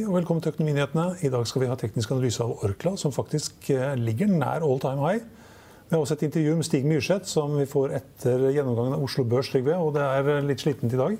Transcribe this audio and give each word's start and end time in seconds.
Hei 0.00 0.06
og 0.08 0.14
velkommen 0.14 0.40
til 0.40 0.54
Økonominyhetene. 0.54 1.18
I 1.20 1.28
dag 1.28 1.42
skal 1.44 1.60
vi 1.60 1.66
ha 1.68 1.74
teknisk 1.76 2.14
analyse 2.14 2.40
av 2.40 2.62
Orkla, 2.64 2.94
som 2.96 3.12
faktisk 3.12 3.66
eh, 3.74 3.90
ligger 4.00 4.30
nær 4.32 4.64
all 4.64 4.78
time 4.80 5.02
high. 5.04 5.26
Vi 5.90 5.92
har 5.92 6.00
også 6.00 6.14
et 6.16 6.22
intervju 6.24 6.54
med 6.56 6.64
Stig 6.64 6.86
Myrseth, 6.88 7.28
som 7.28 7.52
vi 7.58 7.66
får 7.68 7.92
etter 7.98 8.46
gjennomgangen 8.46 8.94
av 8.96 9.04
Oslo 9.04 9.26
Børs. 9.28 9.50
Trygve, 9.52 9.74
og 9.76 9.92
det 9.98 10.06
er 10.06 10.30
eh, 10.38 10.46
litt 10.48 10.64
slitent 10.64 10.94
i 10.96 11.00
dag? 11.02 11.18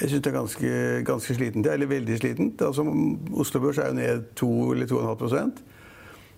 Jeg 0.00 0.10
syns 0.10 0.24
det 0.24 0.32
er 0.32 0.34
ganske, 0.40 0.72
ganske 1.06 1.36
slitent. 1.38 1.68
Eller 1.70 1.92
veldig 1.92 2.16
slitent. 2.18 2.64
Altså, 2.66 2.82
Oslo 3.44 3.62
Børs 3.62 3.78
er 3.78 3.92
jo 3.92 3.98
ned 4.00 4.26
2 4.42 4.50
eller 4.74 4.90
2,5% 4.90 5.62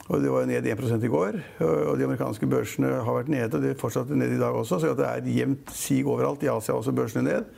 og 0.09 0.23
det 0.25 0.31
var 0.33 0.45
ned 0.49 0.69
1 0.69 1.03
i 1.05 1.13
går. 1.13 1.41
Og 1.65 1.97
de 1.97 2.05
amerikanske 2.05 2.47
børsene 2.49 2.93
har 3.05 3.17
vært 3.17 3.33
nede, 3.33 3.49
og 3.49 3.65
de 3.65 3.75
fortsatte 3.77 4.17
ned 4.17 4.37
i 4.37 4.41
dag 4.41 4.57
også. 4.57 4.79
Så 4.81 4.93
det 4.97 5.09
er 5.09 5.33
jevnt 5.39 5.73
sig 5.73 6.05
overalt. 6.05 6.45
I 6.45 6.53
Asia 6.53 6.73
er 6.75 6.79
også 6.81 6.93
børsene 6.97 7.25
ned. 7.25 7.49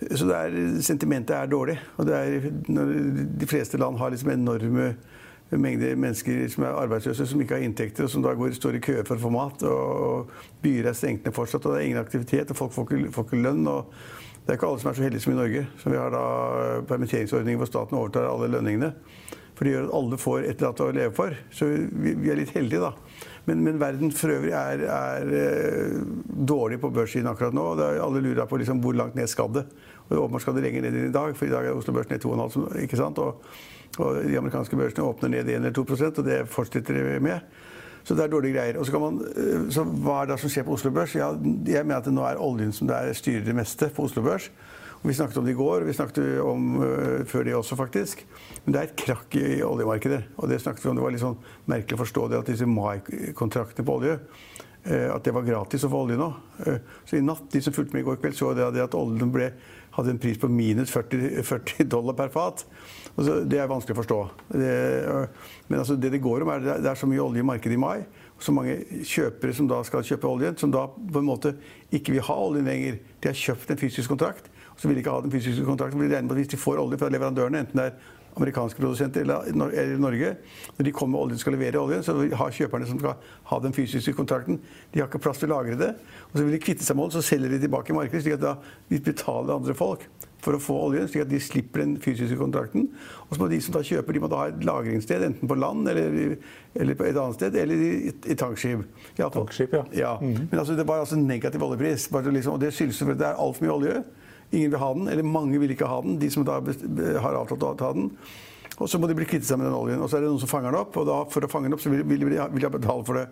Så 0.00 0.28
er, 0.32 0.54
sentimentet 0.80 1.36
er 1.36 1.50
dårlig. 1.50 1.76
Og 2.00 2.08
er, 2.08 2.46
de 2.50 3.48
fleste 3.48 3.80
land 3.80 3.98
har 4.00 4.12
liksom 4.14 4.32
enorme 4.32 4.94
mengder 5.50 5.96
mennesker 5.98 6.44
som 6.52 6.64
er 6.64 6.78
arbeidsløse, 6.78 7.26
som 7.26 7.40
ikke 7.42 7.58
har 7.58 7.66
inntekter, 7.66 8.06
og 8.06 8.12
som 8.12 8.22
da 8.22 8.32
går, 8.38 8.54
står 8.54 8.78
i 8.78 8.82
kø 8.84 9.00
for 9.02 9.18
å 9.18 9.24
få 9.24 9.32
mat. 9.34 9.64
Og, 9.66 10.30
byer 10.62 10.90
er 10.90 10.96
stengt 10.96 11.26
ned 11.26 11.34
fortsatt, 11.34 11.66
og 11.66 11.74
det 11.74 11.82
er 11.82 11.88
ingen 11.88 12.02
aktivitet, 12.02 12.52
og 12.52 12.58
folk 12.58 12.76
får 12.76 12.86
ikke, 12.86 13.14
får 13.16 13.28
ikke 13.28 13.42
lønn. 13.48 13.66
og 13.66 13.92
det 14.40 14.54
er 14.54 14.58
ikke 14.58 14.70
alle 14.70 14.82
som 14.82 14.90
er 14.90 14.96
så 14.96 15.04
heldige 15.04 15.24
som 15.24 15.34
i 15.34 15.40
Norge. 15.40 15.66
Så 15.78 15.90
vi 15.92 15.98
har 16.00 16.14
da 16.14 16.24
permitteringsordninger 16.88 17.60
hvor 17.60 17.68
staten 17.70 17.98
overtar 17.98 18.30
alle 18.30 18.48
lønningene. 18.54 18.94
For 19.58 19.66
det 19.66 19.74
gjør 19.74 19.90
at 19.90 19.96
alle 19.98 20.16
får 20.18 20.38
et 20.40 20.54
eller 20.54 20.70
annet 20.70 20.80
å 20.80 20.94
leve 20.96 21.12
for. 21.18 21.36
Så 21.52 21.68
vi, 21.68 22.14
vi 22.16 22.32
er 22.32 22.38
litt 22.40 22.54
heldige, 22.56 22.80
da. 22.80 23.18
Men, 23.44 23.64
men, 23.66 23.80
verden 23.80 24.12
for 24.14 24.32
øvrig 24.32 24.54
er, 24.56 24.84
er, 24.88 25.32
er 25.36 26.00
dårlig 26.48 26.78
på 26.80 26.90
børssiden 26.94 27.28
akkurat 27.28 27.56
nå. 27.56 27.66
og 27.74 27.82
Alle 27.82 28.22
lurer 28.24 28.48
på 28.48 28.60
liksom 28.60 28.80
hvor 28.84 28.96
langt 28.96 29.18
ned 29.18 29.28
skal 29.28 29.52
det. 29.52 29.66
Og 30.10 30.24
åpenbart 30.24 30.42
skal 30.42 30.56
det 30.56 30.64
lenger 30.66 30.86
ned 30.86 30.96
i 31.08 31.12
dag, 31.14 31.36
for 31.36 31.46
i 31.46 31.52
dag 31.52 31.66
er 31.66 31.76
Oslo 31.76 31.94
Børs 31.94 32.10
ned 32.10 32.24
2,5 32.24 32.82
ikke 32.82 32.98
sant? 32.98 33.18
Og, 33.22 33.44
og, 33.98 34.22
de 34.26 34.38
amerikanske 34.38 34.76
børsene 34.76 35.06
åpner 35.06 35.30
ned 35.36 35.48
1 35.48 35.60
eller 35.60 35.76
2% 35.76 36.18
og 36.18 36.26
det 36.26 36.40
fortsetter 36.50 36.98
de 36.98 37.20
med. 37.22 37.38
Så 38.04 38.16
det 38.16 38.24
er 38.24 38.32
dårlige 38.32 38.56
greier. 38.56 38.78
Og 38.78 38.86
så, 38.86 38.92
kan 38.92 39.00
man, 39.00 39.22
øh, 39.36 39.70
så 39.72 39.84
Hva 39.84 40.22
er 40.22 40.30
det 40.30 40.40
som 40.40 40.50
skjer 40.50 40.64
på 40.66 40.74
Oslo 40.74 40.90
Børs? 40.90 41.14
Ja, 41.14 41.30
jeg 41.66 41.86
mener 41.86 42.00
at 42.00 42.08
det 42.08 42.14
nå 42.16 42.24
er 42.26 42.40
oljen 42.40 42.72
som 42.72 42.88
der 42.88 43.12
styrer 43.12 43.44
det 43.44 43.54
meste 43.54 43.90
på 43.94 44.08
Oslo 44.08 44.22
Børs. 44.24 44.50
Vi 45.02 45.14
snakket 45.16 45.36
om 45.40 45.44
det 45.44 45.54
i 45.54 45.56
går, 45.56 45.86
vi 45.88 45.92
snakket 45.96 46.40
om 46.44 46.74
uh, 46.76 47.24
før 47.24 47.44
det 47.44 47.54
også, 47.56 47.76
faktisk. 47.76 48.26
Men 48.64 48.74
det 48.74 48.80
er 48.80 48.88
et 48.88 48.98
krakk 49.00 49.36
i 49.40 49.62
oljemarkedet. 49.64 50.20
Og 50.36 50.48
det 50.48 50.60
snakket 50.60 50.84
vi 50.84 50.90
om. 50.90 50.98
Det 50.98 51.04
var 51.04 51.14
litt 51.14 51.22
sånn 51.22 51.38
merkelig 51.72 51.96
å 51.96 52.02
forstå 52.02 52.24
det 52.28 52.40
at 52.40 52.50
disse 52.52 52.68
mai-kontraktene 52.68 53.86
på 53.88 53.96
olje 53.96 54.18
uh, 54.18 55.08
at 55.14 55.24
det 55.24 55.32
var 55.32 55.46
gratis 55.46 55.86
å 55.88 55.92
få 55.92 56.02
olje 56.04 56.20
nå. 56.20 56.28
Uh, 56.66 56.76
så 57.08 57.16
i 57.16 57.24
natt, 57.24 57.48
de 57.52 57.64
som 57.64 57.76
fulgte 57.76 57.96
med 57.96 58.04
i 58.04 58.08
går 58.10 58.20
kveld, 58.20 58.36
så 58.36 58.52
det 58.58 58.84
at 58.84 58.98
oljen 58.98 59.32
ble 59.32 59.48
hadde 59.96 60.14
en 60.14 60.20
pris 60.22 60.38
på 60.38 60.48
minus 60.52 60.92
40, 60.94 61.42
40 61.46 61.88
dollar 61.90 62.16
per 62.18 62.30
fat. 62.34 62.64
Altså, 63.16 63.40
det 63.44 63.58
er 63.58 63.70
vanskelig 63.70 63.96
å 63.96 64.00
forstå. 64.00 64.18
Det, 64.54 64.74
men 65.68 65.82
altså, 65.82 65.96
det 65.98 66.12
det 66.14 66.22
går 66.24 66.44
om, 66.44 66.52
er 66.54 66.68
at 66.76 66.84
det 66.84 66.92
er 66.92 67.00
så 67.00 67.08
mye 67.10 67.24
olje 67.24 67.42
i 67.42 67.46
markedet 67.46 67.76
i 67.76 67.80
mai. 67.80 68.04
Så 68.40 68.54
mange 68.56 68.78
kjøpere 69.04 69.52
som 69.56 69.68
da 69.68 69.82
skal 69.84 70.06
kjøpe 70.06 70.30
oljen, 70.30 70.56
som 70.60 70.72
da 70.72 70.86
på 70.88 71.20
en 71.20 71.28
måte 71.28 71.52
ikke 71.92 72.14
vil 72.14 72.24
ha 72.28 72.38
oljen 72.46 72.70
lenger. 72.70 73.02
De 73.20 73.32
har 73.32 73.36
kjøpt 73.36 73.74
en 73.74 73.80
fysisk 73.80 74.14
kontrakt, 74.14 74.48
og 74.70 74.80
så 74.80 74.88
vil 74.88 74.96
de 74.96 75.04
ikke 75.04 75.12
ha 75.12 75.26
den 75.26 75.34
fysiske 75.34 75.66
kontrakten. 75.66 76.00
Hvis 76.38 76.54
de 76.54 76.60
får 76.60 76.80
olje 76.80 77.00
fra 77.00 77.10
leverandørene, 77.12 77.66
enten 77.66 77.82
det 77.82 77.90
er 77.90 78.16
amerikanske 78.36 78.80
produsenter 78.80 79.24
eller 79.24 79.98
Norge. 79.98 80.34
Når 80.78 80.84
de 80.86 80.92
kommer 80.92 81.16
med 81.16 81.24
oljen 81.24 81.42
skal 81.42 81.56
levere 81.56 81.80
oljen, 81.80 82.04
så 82.06 82.14
har 82.14 82.56
kjøperne 82.56 82.88
som 82.88 83.00
skal 83.00 83.18
ha 83.50 83.60
den 83.64 83.76
fysiske 83.76 84.14
kontrakten, 84.16 84.60
de 84.92 85.02
har 85.02 85.10
ikke 85.10 85.22
plass 85.22 85.42
til 85.42 85.50
å 85.50 85.56
lagre 85.56 85.78
det. 85.80 85.92
Og 86.30 86.38
så 86.38 86.46
vil 86.46 86.56
de 86.56 86.62
kvitte 86.62 86.86
seg 86.86 86.96
med 86.96 87.08
olje, 87.08 87.18
så 87.18 87.34
selger 87.34 87.54
de 87.54 87.62
tilbake 87.64 87.92
i 87.92 87.96
markedet, 87.96 88.24
slik 88.24 88.38
at 88.38 88.44
da 88.44 88.56
de 88.90 89.00
betaler 89.10 89.56
andre 89.56 89.76
folk 89.76 90.06
for 90.40 90.56
å 90.56 90.60
få 90.62 90.76
oljen, 90.86 91.08
slik 91.08 91.26
at 91.26 91.30
de 91.30 91.40
slipper 91.42 91.82
den 91.82 91.96
fysiske 92.00 92.38
kontrakten. 92.40 92.86
Og 93.28 93.34
så 93.34 93.42
må 93.42 93.48
de 93.50 93.58
som 93.60 93.74
da 93.76 93.82
kjøper, 93.84 94.16
de 94.16 94.22
må 94.22 94.30
da 94.32 94.38
ha 94.40 94.46
et 94.52 94.62
lagringssted, 94.64 95.24
enten 95.26 95.50
på 95.50 95.58
land 95.58 95.90
eller, 95.90 96.36
eller 96.74 96.96
på 96.96 97.08
et 97.08 97.18
annet 97.20 97.36
sted, 97.36 97.58
eller 97.60 97.84
i, 97.84 97.90
i 98.08 98.36
tankskip. 98.40 98.86
Tankskip, 99.20 99.76
ja. 99.76 99.84
ja. 99.96 100.14
Mm 100.20 100.32
-hmm. 100.34 100.46
Men 100.50 100.60
altså, 100.60 100.76
det 100.76 100.88
var 100.88 101.00
altså 101.00 101.16
negativ 101.16 101.62
oljepris. 101.62 102.10
Liksom, 102.10 102.52
og 102.52 102.60
det 102.60 102.72
skyldes 102.72 102.96
selvfølgelig 102.96 103.20
at 103.20 103.26
det 103.26 103.34
er 103.34 103.44
altfor 103.44 103.64
mye 103.64 103.72
olje. 103.72 104.02
Ingen 104.50 104.72
vil 104.72 104.82
ha 104.82 104.92
den, 104.96 105.08
eller 105.12 105.26
mange 105.26 105.58
vil 105.62 105.74
ikke 105.74 105.88
ha 105.90 106.00
den, 106.02 106.18
de 106.18 106.30
som 106.32 106.46
da 106.46 106.58
har 106.60 107.38
avtalt 107.38 107.66
å 107.66 107.74
ta 107.78 107.92
den. 107.96 108.10
Og 108.80 108.88
så 108.88 108.98
må 108.98 109.08
de 109.10 109.14
bli 109.14 109.28
kvitt 109.28 109.44
seg 109.44 109.60
med 109.60 109.68
den 109.68 109.76
oljen. 109.76 110.00
Og 110.00 110.08
så 110.08 110.16
er 110.16 110.24
det 110.24 110.30
noen 110.30 110.40
som 110.40 110.50
fanger 110.50 110.72
den 110.72 110.80
opp, 110.80 110.96
og 110.96 111.06
da, 111.06 111.18
for 111.30 111.44
å 111.44 111.50
fange 111.52 111.68
den 111.68 111.76
opp 111.76 111.82
så 111.84 111.92
vil, 111.92 112.02
vil, 112.08 112.24
vil, 112.26 112.38
vil 112.54 112.64
jeg 112.64 112.74
betale 112.74 113.04
for 113.06 113.20
det. 113.20 113.26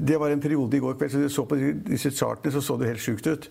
Det 0.00 0.16
var 0.20 0.32
en 0.32 0.42
periode 0.42 0.78
i 0.78 0.82
går 0.82 0.96
kveld, 0.96 1.12
så 1.12 1.20
du 1.22 1.32
så 1.32 1.44
på 1.48 1.58
disse 1.90 2.12
chartene, 2.16 2.54
så 2.54 2.64
så 2.64 2.78
det 2.80 2.94
helt 2.94 3.04
sjukt 3.04 3.28
ut. 3.28 3.50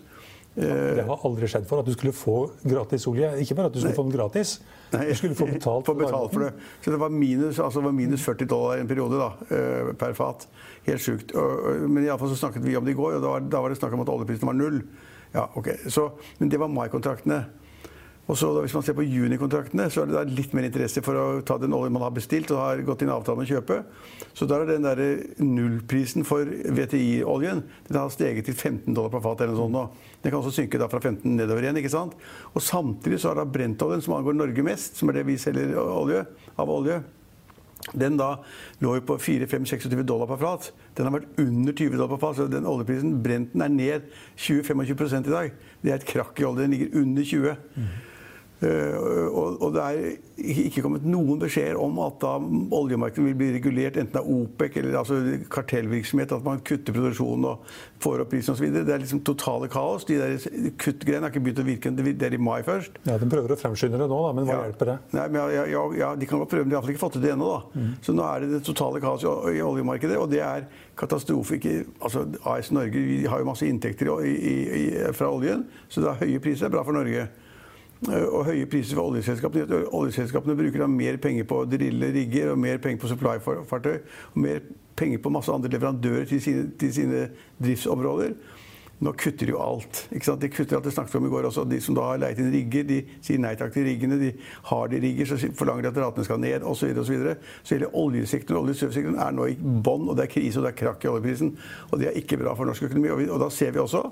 Det 0.58 1.04
har 1.06 1.20
aldri 1.28 1.46
skjedd 1.46 1.68
for 1.70 1.78
at 1.78 1.86
du 1.86 1.92
skulle 1.94 2.14
få 2.16 2.36
gratis 2.66 3.04
olje. 3.06 3.28
Ikke 3.44 3.54
bare 3.54 3.70
at 3.70 3.76
du 3.76 3.78
skulle 3.78 3.92
Nei. 3.92 3.98
få 3.98 4.04
den 4.08 4.16
gratis, 4.16 4.54
Nei. 4.90 5.04
du 5.06 5.18
skulle 5.20 5.38
få 5.38 5.46
betalt 5.46 5.86
for, 5.86 5.98
betalt 6.00 6.32
for 6.34 6.46
det. 6.46 6.48
Så 6.82 6.94
det 6.94 6.98
var 6.98 7.12
minus, 7.14 7.60
altså 7.62 7.82
var 7.84 7.94
minus 7.94 8.24
40 8.26 8.50
dollar 8.50 8.82
en 8.82 8.90
periode 8.90 9.20
da, 9.20 9.28
eh, 9.54 9.92
per 10.00 10.16
fat. 10.18 10.48
Helt 10.88 11.04
sjukt. 11.04 11.34
Men 11.86 12.02
iallfall 12.02 12.32
så 12.32 12.40
snakket 12.40 12.66
vi 12.66 12.74
om 12.80 12.88
det 12.88 12.96
i 12.96 12.98
går, 12.98 13.20
og 13.20 13.22
da 13.22 13.36
var, 13.36 13.46
da 13.46 13.62
var 13.62 13.70
det 13.70 13.78
snakk 13.78 13.94
om 13.94 14.02
at 14.02 14.10
oljeprisen 14.16 14.50
var 14.50 14.58
null. 14.58 14.82
Ja, 15.34 15.48
ok. 15.54 15.68
Så, 15.92 16.10
men 16.38 16.52
det 16.52 16.60
var 16.60 16.72
mai-kontraktene. 16.72 17.44
Og 18.28 18.36
så 18.36 18.50
da, 18.52 18.60
Hvis 18.60 18.74
man 18.76 18.84
ser 18.84 18.96
på 18.96 19.06
junikontraktene, 19.08 19.86
så 19.88 20.02
er 20.02 20.10
det 20.10 20.36
litt 20.36 20.52
mer 20.56 20.66
interesse 20.68 21.00
for 21.04 21.16
å 21.16 21.26
ta 21.48 21.56
den 21.60 21.72
oljen 21.72 21.94
man 21.96 22.04
har 22.04 22.12
bestilt 22.12 22.50
og 22.52 22.60
har 22.60 22.82
gått 22.84 23.02
inn 23.04 23.12
avtale 23.12 23.40
med 23.40 23.48
å 23.48 23.56
kjøpe. 23.56 23.78
Så 24.36 24.44
der 24.48 24.64
er 24.64 24.72
den 24.74 24.84
der 24.84 25.00
nullprisen 25.40 26.26
for 26.28 26.44
VTI-oljen 26.44 27.62
den 27.88 27.96
har 27.96 28.12
steget 28.12 28.44
til 28.50 28.56
15 28.56 28.92
dollar 28.92 29.14
per 29.14 29.24
fat. 29.24 29.40
eller 29.40 29.56
noe 29.56 29.62
sånt 29.62 29.76
nå. 29.78 29.86
Den 30.20 30.34
kan 30.34 30.42
også 30.42 30.52
synke 30.60 30.80
da 30.80 30.90
fra 30.92 31.00
15 31.00 31.24
nedover 31.38 31.64
igjen. 31.64 31.80
ikke 31.80 31.94
sant? 31.94 32.18
Og 32.52 32.60
Samtidig 32.60 33.22
så 33.22 33.32
er 33.32 33.40
da 33.40 33.48
brentoljen, 33.48 34.04
som 34.04 34.18
angår 34.18 34.36
Norge 34.36 34.66
mest, 34.66 35.00
som 35.00 35.08
er 35.08 35.20
det 35.20 35.26
vi 35.30 35.38
selger 35.40 35.72
olje, 35.80 36.26
av 36.58 36.68
olje, 36.68 37.00
den 37.94 38.18
da 38.20 38.34
lå 38.84 38.96
jo 38.98 39.04
på 39.08 39.18
4-5-26 39.22 40.02
dollar 40.08 40.28
per 40.30 40.42
fat. 40.42 40.72
Den 40.96 41.08
har 41.08 41.16
vært 41.18 41.40
under 41.40 41.72
20 41.72 41.96
dollar 41.96 42.12
per 42.14 42.22
fat. 42.26 42.36
Så 42.40 42.48
den 42.52 42.68
oljeprisen, 42.68 43.16
Brenten, 43.24 43.64
er 43.64 43.72
ned 43.72 44.10
20-25 44.36 45.18
i 45.20 45.34
dag. 45.34 45.56
Det 45.82 45.92
er 45.92 46.00
et 46.00 46.08
krakk 46.08 46.40
i 46.40 46.48
olje. 46.48 46.66
Den 46.66 46.76
ligger 46.76 47.00
under 47.02 47.24
20. 47.24 47.56
Mm. 47.76 47.90
Uh, 48.58 49.28
og, 49.62 49.68
det 49.70 49.82
er 49.84 49.98
ikke 50.38 50.82
kommet 50.82 51.04
noen 51.06 51.38
beskjeder 51.38 51.78
om 51.78 52.00
at 52.02 52.16
da 52.24 52.32
oljemarkedet 52.74 53.28
vil 53.28 53.36
bli 53.38 53.50
regulert, 53.54 53.98
enten 54.00 54.18
av 54.18 54.26
OPEC 54.26 54.80
eller 54.80 54.96
altså 54.98 55.18
kartellvirksomhet, 55.52 56.34
at 56.34 56.46
man 56.46 56.62
kutter 56.66 56.96
produksjonen 56.96 57.46
og 57.52 57.68
får 58.02 58.24
opp 58.24 58.32
prisen 58.32 58.56
osv. 58.56 58.66
Det 58.74 58.94
er 58.94 59.02
liksom 59.04 59.22
totale 59.26 59.70
kaos. 59.70 60.06
De 60.08 60.18
der 60.18 60.34
kuttgreiene 60.80 61.28
har 61.28 61.34
ikke 61.34 61.44
begynt 61.46 61.62
å 61.62 61.66
virke. 61.68 61.94
Det 61.94 62.26
er 62.26 62.34
i 62.34 62.42
mai 62.42 62.60
først. 62.66 62.98
Ja, 63.06 63.18
De 63.22 63.30
prøver 63.30 63.54
å 63.54 63.60
fremskynde 63.60 64.02
det 64.02 64.10
nå, 64.10 64.20
da, 64.26 64.34
men 64.34 64.48
hva 64.48 64.58
ja. 64.58 64.66
hjelper 64.68 64.92
det? 64.92 64.98
Nei, 65.14 65.30
men 65.30 65.54
ja, 65.54 65.64
ja, 65.70 65.86
ja, 66.02 66.12
De 66.18 66.30
kan 66.30 66.42
godt 66.42 66.52
prøve, 66.54 66.66
men 66.66 66.74
de 66.74 66.78
har 66.78 66.82
iallfall 66.82 66.96
ikke 66.96 67.04
fått 67.06 67.18
til 67.18 67.26
det 67.28 67.34
ennå. 67.36 67.54
da. 67.54 67.80
Mm. 67.80 67.90
Så 68.02 68.18
nå 68.18 68.26
er 68.26 68.44
det 68.44 68.52
det 68.56 68.62
totale 68.66 69.02
kaos 69.04 69.26
i, 69.26 69.34
i 69.54 69.64
oljemarkedet, 69.64 70.18
og 70.18 70.30
det 70.34 70.42
er 70.42 70.66
katastrofe. 70.98 71.58
Ikke, 71.58 71.84
altså 72.02 72.26
AS 72.42 72.72
Norge 72.74 73.06
vi 73.06 73.22
har 73.30 73.42
jo 73.42 73.50
masse 73.52 73.70
inntekter 73.70 74.10
i, 74.26 74.34
i, 74.34 74.86
fra 75.14 75.30
oljen, 75.30 75.68
så 75.86 76.02
det 76.02 76.10
er 76.10 76.24
høye 76.24 76.42
priser 76.42 76.66
er 76.66 76.74
bra 76.74 76.82
for 76.86 76.98
Norge. 76.98 77.28
Eh, 78.06 78.26
og 78.30 78.46
høye 78.46 78.66
priser 78.70 78.98
for 78.98 79.10
oljeselskapene. 79.10 79.82
Oljeselskapene 79.96 80.56
bruker 80.58 80.84
da 80.84 80.90
mer 80.90 81.18
penger 81.22 81.48
på 81.48 81.62
å 81.62 81.66
drille 81.68 82.12
rigger 82.14 82.52
og 82.52 82.60
mer 82.62 82.78
penger 82.82 83.02
på 83.02 83.10
supply-fartøy 83.10 83.96
og 83.96 84.38
mer 84.44 84.62
penger 84.98 85.22
på 85.22 85.32
masse 85.34 85.50
andre 85.52 85.72
leverandører 85.72 86.28
til 86.30 86.42
sine, 86.42 86.70
til 86.78 86.94
sine 86.94 87.26
driftsområder. 87.58 88.36
Nå 88.98 89.12
kutter 89.14 89.46
de 89.46 89.52
jo 89.52 89.60
alt. 89.62 90.00
ikke 90.10 90.26
sant? 90.26 90.40
De 90.42 90.48
kutter 90.50 90.76
alt 90.76 90.86
det 90.88 90.92
snakket 90.94 91.18
om 91.20 91.26
i 91.28 91.30
går 91.30 91.46
også. 91.50 91.62
De 91.70 91.78
som 91.82 91.94
da 91.94 92.06
har 92.08 92.18
leid 92.18 92.40
inn 92.42 92.50
rigger, 92.50 92.86
de 92.86 92.96
sier 93.22 93.38
nei 93.38 93.52
takk 93.58 93.70
til 93.76 93.86
riggene. 93.86 94.18
De 94.18 94.32
har 94.70 94.90
de 94.90 94.98
rigger, 95.04 95.28
så 95.30 95.52
forlanger 95.54 95.86
de 95.86 95.92
at 95.92 96.00
ratene 96.02 96.26
skal 96.26 96.40
ned 96.42 96.66
osv. 96.66 96.90
Så, 96.96 97.12
videre, 97.12 97.36
og 97.36 97.38
så, 97.38 97.60
så 97.62 97.76
hele 97.76 97.92
oljesektoren 97.94 98.64
oljesøvsektoren 98.64 99.20
er 99.22 99.38
nå 99.38 99.46
i 99.52 99.54
bånn, 99.58 100.08
og 100.08 100.18
det 100.18 100.26
er 100.26 100.32
krise 100.34 100.58
og 100.58 100.66
det 100.66 100.72
er 100.72 100.80
krakk 100.82 101.06
i 101.06 101.12
oljeprisen. 101.12 101.54
Og 101.92 102.02
det 102.02 102.10
er 102.10 102.18
ikke 102.18 102.40
bra 102.42 102.56
for 102.58 102.66
norsk 102.66 102.88
økonomi. 102.90 103.12
Og, 103.14 103.22
vi, 103.22 103.30
og 103.30 103.42
da 103.44 103.50
ser 103.54 103.70
vi 103.74 103.82
også 103.84 104.02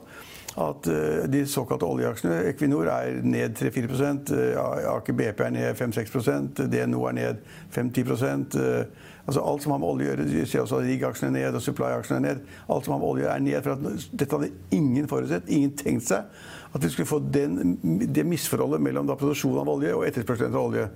at 0.57 0.89
uh, 0.89 1.25
de 1.29 1.43
såkalte 1.49 1.85
oljeaksjene 1.85 2.39
Equinor 2.49 2.89
er 2.89 3.19
ned 3.23 3.59
3-4 3.59 3.91
uh, 4.33 4.95
Aker 4.95 5.17
BP 5.17 5.43
er 5.45 5.53
ned 5.53 5.77
5-6 5.77 6.63
DNO 6.73 7.03
er 7.11 7.19
ned 7.19 7.43
5-10 7.75 8.57
uh, 8.57 8.87
Altså 9.27 9.43
Alt 9.43 9.63
som 9.63 9.75
har 9.75 9.81
med 9.83 9.89
olje 9.91 10.07
å 10.07 10.11
gjøre. 10.13 10.25
Du 10.31 10.47
ser 10.47 10.63
også 10.63 10.79
at 10.79 10.87
RIG-aksjene 10.87 11.33
er 11.33 11.49
ned, 11.49 11.57
og 11.59 11.63
supply-aksjene 11.65 12.21
er 12.21 12.25
ned. 12.29 12.45
Alt 12.71 12.87
som 12.87 12.95
har 12.95 13.01
med 13.03 13.09
olje 13.09 13.33
er 13.33 13.43
ned. 13.43 13.59
for 13.65 13.97
Dette 14.13 14.39
hadde 14.39 14.53
ingen 14.77 15.09
forutsett, 15.11 15.51
ingen 15.51 15.73
tenkt 15.75 16.07
seg. 16.07 16.29
At 16.71 16.85
vi 16.85 16.93
skulle 16.95 17.11
få 17.11 17.19
den, 17.35 17.75
det 18.15 18.23
misforholdet 18.27 18.85
mellom 18.87 19.09
da 19.09 19.19
produksjon 19.19 19.59
av 19.59 19.71
olje 19.73 19.95
og 19.97 20.07
etterspørselen 20.07 20.53
etter 20.53 20.63
olje. 20.63 20.87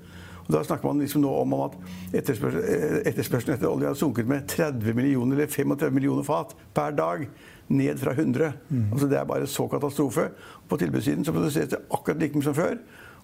Og 0.47 0.55
Da 0.55 0.63
snakker 0.67 0.87
man 0.87 1.03
liksom 1.03 1.25
nå 1.25 1.33
om 1.43 1.57
at 1.65 1.75
etterspørselen 2.21 3.03
etterspørsel 3.11 3.55
etter 3.55 3.71
olje 3.71 3.91
har 3.91 3.99
sunket 3.99 4.31
med 4.31 4.47
30 4.47 4.95
millioner 4.95 5.37
eller 5.37 5.51
35 5.51 5.95
millioner 5.95 6.27
fat 6.27 6.55
per 6.75 6.95
dag. 6.95 7.27
Ned 7.71 8.01
fra 8.03 8.15
100. 8.17 8.53
Mm. 8.69 8.89
Altså 8.93 9.07
Det 9.11 9.19
er 9.19 9.29
bare 9.29 9.47
så 9.47 9.69
katastrofe. 9.71 10.31
På 10.69 10.79
tilbudssiden 10.81 11.25
så 11.25 11.35
produseres 11.35 11.71
det 11.71 11.85
akkurat 11.91 12.19
like 12.19 12.39
mye 12.39 12.49
som 12.49 12.57
før. 12.57 12.77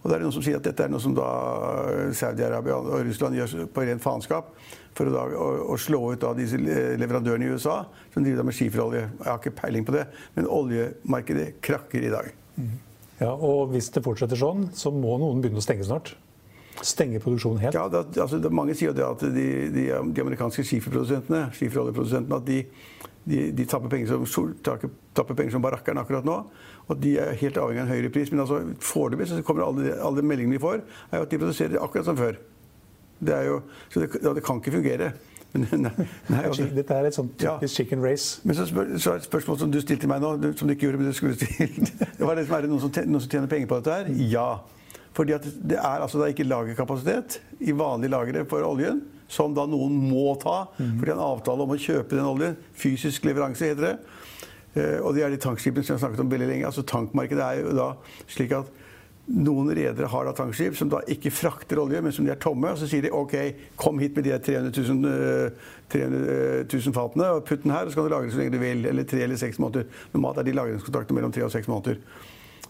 Og 0.02 0.10
det 0.10 0.16
er 0.16 0.22
noen 0.22 0.34
som 0.36 0.44
sier 0.44 0.60
at 0.60 0.66
dette 0.66 0.84
er 0.84 0.90
noe 0.92 1.02
som 1.02 1.14
da 1.16 1.26
Saudi-Arabia 2.14 2.76
og 2.78 3.00
Russland 3.08 3.34
gjør 3.34 3.64
på 3.74 3.86
ren 3.88 4.02
faenskap 4.02 4.52
for 4.96 5.10
å, 5.10 5.12
da, 5.12 5.24
å, 5.34 5.46
å, 5.74 5.78
slå 5.80 5.98
ut 6.12 6.22
da 6.22 6.30
disse 6.36 6.60
leverandørene 6.60 7.48
i 7.48 7.56
USA 7.56 7.80
som 8.14 8.22
driver 8.22 8.46
med 8.46 8.54
skiferolje. 8.56 9.02
Jeg 9.02 9.26
har 9.26 9.40
ikke 9.40 9.56
peiling 9.58 9.86
på 9.88 9.96
det, 9.96 10.04
men 10.36 10.46
oljemarkedet 10.46 11.48
krakker 11.64 12.06
i 12.06 12.12
dag. 12.12 12.30
Ja, 13.18 13.32
og 13.32 13.72
Hvis 13.72 13.90
det 13.92 14.04
fortsetter 14.04 14.38
sånn, 14.38 14.68
så 14.76 14.92
må 14.94 15.16
noen 15.20 15.42
begynne 15.42 15.58
å 15.58 15.64
stenge 15.64 15.88
snart? 15.88 16.14
Stenge 16.84 17.18
produksjonen 17.24 17.62
helt? 17.64 17.76
Ja, 17.76 17.86
det, 17.88 18.04
altså, 18.20 18.38
det, 18.38 18.52
Mange 18.52 18.76
sier 18.76 18.92
jo 18.92 18.96
det 18.96 19.06
at 19.06 19.22
de, 19.24 19.44
de, 19.72 19.86
de 20.12 20.22
amerikanske 20.22 20.64
skiferoljeprodusentene, 20.68 22.36
at 22.36 22.46
de, 22.46 22.62
de, 23.26 23.52
de 23.58 23.64
tapper, 23.66 23.90
penger 23.90 24.12
som, 24.12 24.52
tapper 25.14 25.34
penger 25.34 25.56
som 25.56 25.62
barakkeren 25.64 25.98
akkurat 25.98 26.26
nå. 26.26 26.40
Og 26.86 26.98
de 27.02 27.16
er 27.18 27.38
helt 27.40 27.56
avhengig 27.58 27.82
av 27.82 27.88
en 27.88 27.94
høyere 27.94 28.10
pris. 28.14 28.30
Men 28.32 28.44
altså, 28.44 28.60
foreløpig 28.86 29.30
så 29.30 29.40
kommer 29.46 29.66
alle, 29.66 29.96
alle 29.98 30.22
meldingene 30.22 30.58
de 30.58 30.62
får, 30.62 30.84
er 31.10 31.22
jo 31.22 31.26
at 31.26 31.32
de 31.32 31.40
produserer 31.42 31.80
akkurat 31.82 32.06
som 32.06 32.18
før. 32.18 32.38
Det 33.18 33.34
er 33.34 33.48
jo, 33.48 33.62
så 33.90 34.02
det, 34.02 34.10
ja, 34.22 34.34
det 34.36 34.44
kan 34.46 34.62
ikke 34.62 34.76
fungere. 34.76 35.10
Nei, 35.56 35.78
nei, 36.28 36.40
altså, 36.44 36.66
Dette 36.74 36.92
er 36.92 37.06
et 37.08 37.16
sånt 37.16 37.30
typisk 37.40 37.70
ja. 37.70 37.76
chicken 37.78 38.02
race. 38.04 38.42
Men 38.44 38.58
så, 38.58 38.66
spør, 38.68 38.90
så 39.00 39.14
er 39.14 39.22
et 39.22 39.28
spørsmål 39.28 39.58
som 39.62 39.70
du 39.72 39.78
stilte 39.80 40.10
meg 40.10 40.20
nå, 40.20 40.34
som 40.58 40.68
du 40.68 40.74
ikke 40.74 40.84
gjorde, 40.84 41.00
men 41.00 41.08
du 41.08 41.16
skulle 41.16 41.36
stilt. 41.38 41.94
Det 42.18 42.26
var 42.26 42.36
det 42.36 42.44
som 42.48 42.58
er 42.58 42.66
det 42.66 42.72
noen 42.74 42.82
som, 42.82 42.92
tjener 43.30 43.48
penger 43.48 43.70
på 43.70 43.78
dette 43.80 43.94
her? 43.94 44.10
Ja. 44.30 44.48
Fordi 45.16 45.38
det 45.40 45.78
er 45.80 46.04
altså 46.04 46.20
da 46.20 46.28
ikke 46.28 46.44
lagerkapasitet 46.44 47.38
i 47.64 47.72
vanlige 47.72 48.12
lagre 48.12 48.44
for 48.50 48.66
oljen, 48.68 49.00
som 49.28 49.54
da 49.56 49.66
noen 49.68 49.96
må 50.08 50.34
ta. 50.42 50.66
Mm. 50.78 50.96
For 50.98 51.04
de 51.04 51.12
har 51.12 51.18
en 51.18 51.26
avtale 51.26 51.66
om 51.66 51.74
å 51.74 51.80
kjøpe 51.80 52.16
den 52.16 52.28
oljen. 52.28 52.56
Fysisk 52.78 53.26
leveranse, 53.28 53.72
heter 53.72 53.88
det. 53.88 53.94
Eh, 54.76 54.98
og 55.00 55.14
det 55.16 55.24
er 55.24 55.32
de 55.32 55.40
tankskipene 55.42 55.84
som 55.84 55.94
jeg 55.94 56.00
har 56.00 56.04
snakket 56.06 56.24
om 56.24 56.32
veldig 56.32 56.50
lenge. 56.50 56.66
Altså 56.68 56.84
Tankmarkedet 56.86 57.46
er 57.46 57.62
jo 57.64 57.76
da 57.76 57.92
slik 58.30 58.54
at 58.56 58.72
noen 59.26 59.72
redere 59.74 60.06
har 60.06 60.28
da 60.28 60.32
tankskip 60.38 60.76
som 60.78 60.90
da 60.90 61.00
ikke 61.10 61.32
frakter 61.34 61.80
olje, 61.82 61.98
men 62.04 62.14
som 62.14 62.26
de 62.26 62.30
er 62.30 62.38
tomme. 62.42 62.70
Og 62.70 62.78
så 62.78 62.86
sier 62.90 63.02
de 63.06 63.14
OK, 63.14 63.34
kom 63.80 63.98
hit 63.98 64.14
med 64.14 64.28
de 64.28 64.36
300 64.38 64.70
000, 64.86 65.50
300 65.90 66.68
000 66.70 66.94
fatene 66.94 67.32
og 67.34 67.42
putt 67.48 67.64
den 67.64 67.74
her, 67.74 67.88
og 67.88 67.90
så 67.90 67.98
kan 67.98 68.06
du 68.06 68.14
lagre 68.14 68.30
så 68.30 68.42
lenge 68.42 68.54
du 68.54 68.62
vil. 68.62 68.86
Eller 68.86 69.08
tre 69.08 69.24
eller 69.26 69.40
seks 69.40 69.58
måneder. 69.62 69.88
Normalt 70.14 70.42
er 70.42 70.46
de 70.46 70.54
lagringskontrakter 70.54 71.18
mellom 71.18 71.34
tre 71.34 71.46
og 71.48 71.54
seks 71.54 71.70
måneder. 71.72 71.98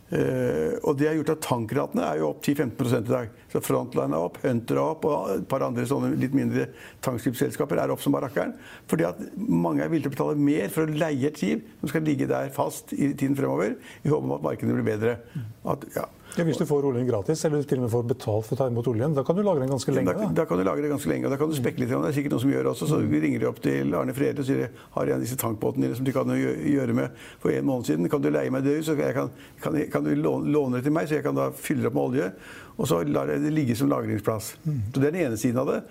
Uh, 0.07 0.79
og 0.87 0.95
det 1.01 1.09
har 1.09 1.17
gjort 1.19 1.33
at 1.35 1.43
tankratene 1.43 2.05
er 2.07 2.21
jo 2.21 2.29
opp 2.31 2.45
10-15 2.45 2.93
i 3.01 3.09
dag. 3.09 3.33
Så 3.51 3.63
Frontline 3.65 4.15
er 4.15 4.27
opp, 4.29 4.39
Hunter 4.45 4.79
er 4.79 4.83
opp, 4.83 5.07
og 5.09 5.33
et 5.35 5.47
par 5.51 5.65
andre 5.67 5.87
sånne 5.89 6.13
litt 6.21 6.37
mindre 6.37 6.69
tankskipsselskaper 7.07 7.81
er 7.83 7.95
opp 7.95 8.05
som 8.05 8.15
barakkeren. 8.15 8.55
Fordi 8.91 9.09
at 9.09 9.23
mange 9.37 9.83
er 9.83 9.91
villige 9.91 10.11
til 10.11 10.15
å 10.15 10.17
betale 10.17 10.47
mer 10.49 10.71
for 10.75 10.87
å 10.87 11.01
leie 11.03 11.31
et 11.31 11.41
skip 11.41 11.67
som 11.81 11.91
skal 11.91 12.07
ligge 12.07 12.31
der 12.31 12.53
fast 12.55 12.95
i 12.95 13.11
tiden 13.15 13.39
fremover, 13.39 13.75
i 14.05 14.13
håp 14.13 14.23
om 14.23 14.37
at 14.39 14.47
markedet 14.47 14.79
blir 14.79 14.87
bedre. 14.95 15.19
At, 15.67 15.89
ja. 15.97 16.07
Ja, 16.37 16.45
hvis 16.45 16.59
du 16.61 16.67
får 16.69 16.85
oljen 16.85 17.07
gratis, 17.09 17.41
eller 17.49 17.63
til 17.65 17.81
og 17.81 17.87
med 17.87 17.93
får 17.95 18.03
betalt 18.11 18.45
for 18.45 18.53
å 18.53 18.59
ta 18.61 18.67
imot 18.69 18.89
oljen, 18.91 19.15
da 19.17 19.23
kan 19.25 19.39
du 19.39 19.41
lagre 19.41 19.63
den 19.65 19.71
ganske 19.73 19.93
lenge? 19.95 20.13
Da, 20.13 20.27
da 20.37 20.45
kan 20.49 20.61
du 20.61 20.65
lagre 20.67 20.85
den 20.85 20.93
ganske 20.93 21.09
lenge, 21.09 21.25
og 21.29 21.33
da 21.33 21.39
kan 21.41 21.49
du 21.49 21.57
spekke 21.57 21.81
litt. 21.81 21.89
Det 21.89 22.11
er 22.11 22.17
sikkert 22.19 22.35
noen 22.35 22.43
som 22.43 22.53
gjør 22.53 22.69
også. 22.73 22.89
Så 22.91 22.99
vi 23.09 23.21
ringer 23.23 23.41
de 23.41 23.49
opp 23.49 23.63
til 23.65 23.97
Arne 23.97 24.15
Frede 24.17 24.45
og 24.45 24.49
sier 24.49 24.67
har 24.99 25.13
en 25.13 25.17
av 25.17 25.25
disse 25.25 25.39
tankbåtene 25.41 25.87
dine 25.87 25.97
som 25.97 26.05
du 26.05 26.13
kan 26.13 26.35
gjøre 26.37 26.97
med 26.99 27.25
for 27.41 27.55
en 27.55 27.69
måned 27.71 27.89
siden. 27.89 28.11
Kan 28.13 28.27
du 28.27 28.29
leie 28.35 28.53
meg 28.53 28.69
det 28.69 28.77
ut, 28.77 28.89
så 28.91 28.99
kan, 29.01 29.33
kan, 29.65 29.81
kan, 29.95 30.05
du 30.05 30.13
låne 30.21 30.77
det 30.77 30.85
til 30.85 30.97
meg, 30.99 31.09
så 31.09 31.17
jeg 31.17 31.25
kan 31.25 31.41
da 31.41 31.49
fylle 31.57 31.87
det 31.87 31.91
opp 31.91 31.97
med 31.97 32.05
olje. 32.05 32.31
Og 32.77 32.93
så 32.93 33.01
lar 33.09 33.33
jeg 33.33 33.47
det 33.47 33.57
ligge 33.57 33.81
som 33.81 33.89
lagringsplass. 33.89 34.53
Mm. 34.67 34.81
Så 34.93 35.01
Det 35.01 35.09
er 35.09 35.17
den 35.17 35.25
ene 35.25 35.41
siden 35.41 35.65
av 35.65 35.73
det. 35.73 35.83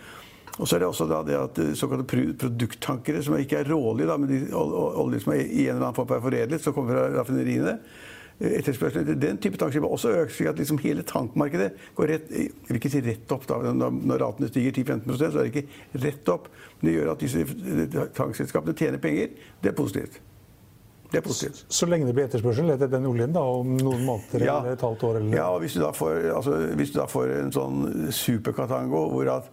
Og 0.56 0.70
så 0.70 0.78
er 0.78 0.86
det 0.86 0.94
også 0.94 1.10
da 1.10 1.24
det 1.26 1.40
at 1.42 1.64
såkalte 1.76 2.06
produkttankere, 2.38 3.26
som 3.26 3.34
ikke 3.42 3.64
er 3.64 3.72
rålige, 3.74 4.14
da, 4.14 4.22
men 4.22 4.30
de 4.30 4.44
olje 4.54 5.26
som 5.26 5.34
er 5.34 5.42
i 5.42 5.66
en 5.66 5.80
eller 5.80 5.90
annen 5.90 5.98
form 5.98 6.14
er 6.14 6.22
foredlet, 6.24 6.64
som 6.64 6.76
kommer 6.76 6.94
fra 6.94 7.10
raffineriene 7.18 7.80
etterspørselen 8.40 9.06
etter 9.06 9.20
den 9.22 9.38
type 9.40 9.60
tankskip 9.60 9.86
også 9.88 10.12
økt, 10.22 10.34
slik 10.36 10.50
at 10.52 10.60
liksom 10.60 10.80
hele 10.84 11.06
tankmarkedet 11.08 11.70
går 11.96 12.12
rett 12.12 12.32
Jeg 12.36 12.52
vil 12.68 12.80
ikke 12.82 12.92
si 12.92 13.02
rett 13.06 13.32
opp, 13.32 13.48
da, 13.48 13.60
når 13.72 14.22
ratene 14.22 14.50
stiger 14.52 14.76
10-15% 14.76 15.18
så 15.22 15.40
er 15.40 15.48
det 15.48 15.52
ikke 15.54 16.04
rett 16.04 16.32
opp. 16.34 16.50
Men 16.80 16.90
det 16.90 16.96
gjør 16.98 17.12
at 17.14 17.24
disse 17.24 18.08
tankselskapene 18.18 18.76
tjener 18.76 19.00
penger. 19.02 19.36
Det 19.64 19.72
er 19.72 19.78
positivt. 19.78 20.20
Det 21.12 21.22
er 21.22 21.24
positivt. 21.24 21.62
Så, 21.64 21.78
så 21.80 21.88
lenge 21.88 22.10
det 22.10 22.16
blir 22.18 22.28
etterspørsel 22.28 22.74
etter 22.74 22.90
den 22.92 23.06
oljen 23.08 23.32
da, 23.36 23.44
om 23.46 23.76
noen 23.78 24.04
måneder 24.04 24.44
ja. 24.44 24.58
eller 24.60 24.76
et 24.76 24.84
halvt 24.84 25.06
år? 25.08 25.20
Eller? 25.22 25.38
Ja, 25.38 25.46
og 25.54 25.62
hvis 25.64 25.78
du, 25.78 25.86
får, 25.96 26.26
altså, 26.36 26.58
hvis 26.76 26.92
du 26.92 27.00
da 27.00 27.08
får 27.08 27.32
en 27.38 27.56
sånn 27.56 28.10
superkatango 28.16 29.06
hvor 29.14 29.32
at 29.38 29.48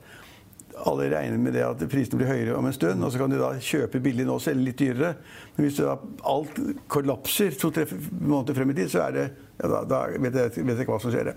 alle 0.88 1.08
regner 1.12 1.38
med 1.38 1.54
det 1.56 1.62
at 1.66 1.82
prisene 1.90 2.18
blir 2.20 2.30
høyere 2.30 2.56
om 2.58 2.66
en 2.66 2.74
stund, 2.74 3.04
og 3.04 3.12
så 3.12 3.20
kan 3.20 3.32
du 3.32 3.38
da 3.40 3.52
kjøpe 3.62 4.00
billig 4.02 4.26
nå 4.28 4.36
og 4.38 4.42
selge 4.42 4.66
litt 4.66 4.80
dyrere. 4.80 5.12
Men 5.56 5.66
hvis 5.66 5.78
da 5.78 5.96
alt 6.30 6.58
kollapser 6.90 7.54
to-tre 7.58 7.86
måneder 8.18 8.58
frem 8.58 8.72
i 8.72 8.78
tid, 8.80 8.90
så 8.92 9.04
er 9.06 9.18
det, 9.18 9.26
ja, 9.60 9.70
da, 9.70 9.82
da 9.88 10.02
vet, 10.16 10.38
jeg, 10.40 10.64
vet 10.66 10.74
jeg 10.74 10.86
ikke 10.86 10.96
hva 10.96 11.02
som 11.04 11.14
skjer. 11.14 11.32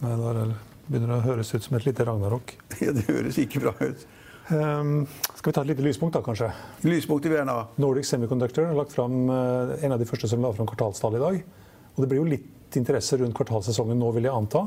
Nei, 0.00 0.16
Da 0.20 0.48
begynner 0.90 1.12
det 1.12 1.18
å 1.20 1.26
høres 1.28 1.52
ut 1.54 1.66
som 1.66 1.76
et 1.78 1.86
lite 1.86 2.06
ragnarok. 2.08 2.56
Ja, 2.84 2.94
det 2.96 3.06
høres 3.06 3.38
ikke 3.38 3.62
bra 3.66 3.76
ut. 3.78 4.06
Um, 4.50 5.04
skal 5.36 5.52
vi 5.52 5.54
ta 5.54 5.62
et 5.62 5.70
lite 5.70 5.84
lyspunkt, 5.86 6.16
da, 6.16 6.24
kanskje? 6.26 6.48
Lyspunkt 6.88 7.28
i 7.28 7.30
VNA. 7.30 7.56
Nordic 7.78 8.08
Semiconductor 8.08 8.66
har 8.66 8.74
lagt 8.74 8.96
fram 8.96 9.28
uh, 9.30 9.76
en 9.78 9.94
av 9.94 10.00
de 10.00 10.08
første 10.08 10.30
som 10.30 10.42
la 10.42 10.50
fram 10.56 10.66
kvartalstall 10.66 11.20
i 11.20 11.22
dag. 11.22 11.42
Og 11.94 12.02
det 12.02 12.10
blir 12.10 12.18
jo 12.18 12.30
litt 12.32 12.78
interesse 12.80 13.18
rundt 13.20 13.36
kvartalssesongen 13.38 13.98
nå, 14.00 14.10
vil 14.16 14.26
jeg 14.26 14.34
anta. 14.34 14.64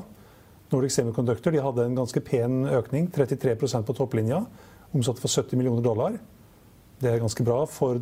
Nordic 0.73 0.95
Semiconductor 0.95 1.53
de 1.53 1.61
hadde 1.63 1.85
en 1.87 1.97
ganske 1.97 2.21
pen 2.25 2.63
økning, 2.67 3.09
33% 3.13 3.85
på 3.87 3.95
topplinja. 3.97 4.43
Omsatte 4.93 5.23
for 5.23 5.31
70 5.31 5.59
millioner 5.59 5.85
dollar. 5.85 6.17
Det 7.01 7.11
er 7.11 7.21
ganske 7.21 7.45
bra 7.45 7.63
for 7.69 8.01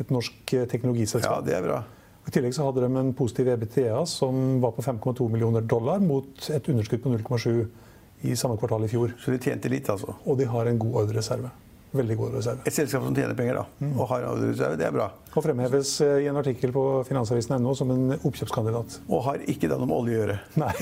et 0.00 0.12
norsk 0.12 0.54
eh, 0.56 0.68
teknologiselskap. 0.70 1.42
Ja, 1.42 1.46
det 1.46 1.58
er 1.58 1.66
bra. 1.66 1.82
I 2.22 2.32
tillegg 2.34 2.54
så 2.54 2.68
hadde 2.68 2.84
de 2.84 3.00
en 3.00 3.14
positiv 3.18 3.50
EBTA 3.50 4.04
som 4.06 4.60
var 4.62 4.74
på 4.76 4.84
5,2 4.84 5.26
millioner 5.32 5.64
dollar 5.66 6.02
mot 6.02 6.50
et 6.54 6.68
underskudd 6.70 7.02
på 7.02 7.14
0,7 7.16 8.28
i 8.30 8.36
samme 8.38 8.58
kvartal 8.60 8.86
i 8.86 8.90
fjor. 8.90 9.16
Så 9.18 9.34
de 9.34 9.40
tjente 9.42 9.70
litt, 9.72 9.90
altså? 9.90 10.14
Og 10.22 10.38
de 10.38 10.46
har 10.46 10.70
en 10.70 10.78
god 10.78 11.02
ordrereserve. 11.02 11.50
Veldig 11.92 12.16
god 12.16 12.36
reserve. 12.38 12.64
Et 12.64 12.72
selskap 12.72 13.04
som 13.04 13.14
tjener 13.16 13.36
penger, 13.36 13.58
da. 13.60 13.64
Mm. 13.84 13.92
Og 14.00 14.08
har 14.08 14.24
reserve, 14.40 14.78
det 14.80 14.86
er 14.86 14.94
bra. 14.94 15.10
Og 15.36 15.44
fremheves 15.44 15.92
eh, 16.00 16.22
i 16.24 16.28
en 16.30 16.40
artikkel 16.40 16.72
på 16.72 16.84
finansavisen.no 17.08 17.74
som 17.76 17.92
en 17.92 18.14
oppkjøpskandidat. 18.16 18.96
Og 19.12 19.24
har 19.26 19.44
ikke 19.52 19.68
da 19.68 19.76
noe 19.76 19.90
med 19.90 19.98
olje 19.98 20.16
å 20.16 20.22
gjøre. 20.22 20.38
Nei. 20.62 20.72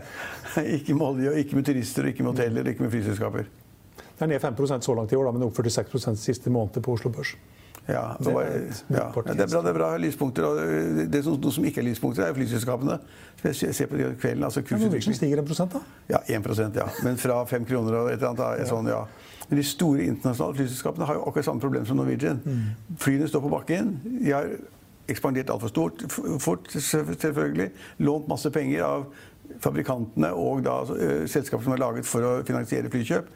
ikke 0.76 0.98
med 0.98 1.06
olje, 1.06 1.32
ikke 1.40 1.56
med 1.56 1.68
turister, 1.70 2.10
ikke 2.12 2.26
med 2.26 2.34
hoteller, 2.34 2.68
ikke 2.74 2.84
med 2.84 2.92
flyselskaper. 2.92 3.48
Det 4.14 4.26
er 4.26 4.30
ned 4.30 4.44
5% 4.44 4.84
så 4.84 4.94
langt 4.94 5.12
i 5.14 5.18
år, 5.18 5.30
da, 5.30 5.34
men 5.34 5.48
opp 5.48 5.56
46% 5.56 6.20
siste 6.20 6.52
måned 6.52 6.76
på 6.84 6.92
Oslo 6.92 7.10
Børs. 7.14 7.32
Ja, 7.88 8.16
det, 8.16 8.32
er, 8.32 8.52
ja. 8.88 9.10
det, 9.12 9.42
er 9.44 9.48
bra, 9.50 9.60
det 9.60 9.68
er 9.68 9.76
bra 9.76 9.88
lyspunkter. 10.00 10.46
Og 10.48 10.60
det 11.10 11.20
er 11.20 11.26
noe 11.28 11.52
som 11.52 11.66
ikke 11.68 11.82
er 11.82 11.88
lyspunkter, 11.90 12.24
er 12.24 12.36
flyselskapene. 12.36 12.96
Se 13.44 13.86
på 13.90 13.98
kvelden. 14.20 14.44
altså 14.46 14.62
Kursutvikling. 14.64 15.16
Stiger 15.18 15.42
1 15.42 15.52
da? 15.74 15.82
Ja, 16.08 16.22
1% 16.38 16.78
ja. 16.80 16.86
Men 17.04 17.20
fra 17.20 17.42
5 17.44 17.66
kroner 17.68 17.98
og 17.98 18.08
et 18.08 18.16
eller 18.16 18.30
annet. 18.32 18.62
Ja. 18.62 18.68
Sånn, 18.70 18.88
ja. 18.88 19.02
Men 19.50 19.60
de 19.60 19.66
store 19.68 20.06
internasjonale 20.08 20.56
flyselskapene 20.62 21.08
har 21.08 21.18
jo 21.18 21.26
akkurat 21.28 21.50
samme 21.50 21.60
problem 21.60 21.84
som 21.84 22.00
Norwegian. 22.00 22.40
Mm. 22.44 22.96
Flyene 23.04 23.28
står 23.28 23.44
på 23.44 23.52
bakken. 23.52 23.98
De 24.06 24.32
har 24.32 24.48
ekspandert 25.12 25.52
altfor 25.52 25.68
stort, 25.68 26.06
fort, 26.40 26.72
selvfølgelig. 26.72 27.68
Lånt 28.00 28.28
masse 28.32 28.48
penger 28.50 28.86
av 28.86 29.04
fabrikantene 29.62 30.32
og 30.34 30.64
da, 30.66 30.80
uh, 30.88 31.26
selskaper 31.30 31.66
som 31.66 31.76
er 31.76 31.82
laget 31.82 32.08
for 32.08 32.26
å 32.26 32.32
finansiere 32.46 32.90
flykjøp. 32.92 33.28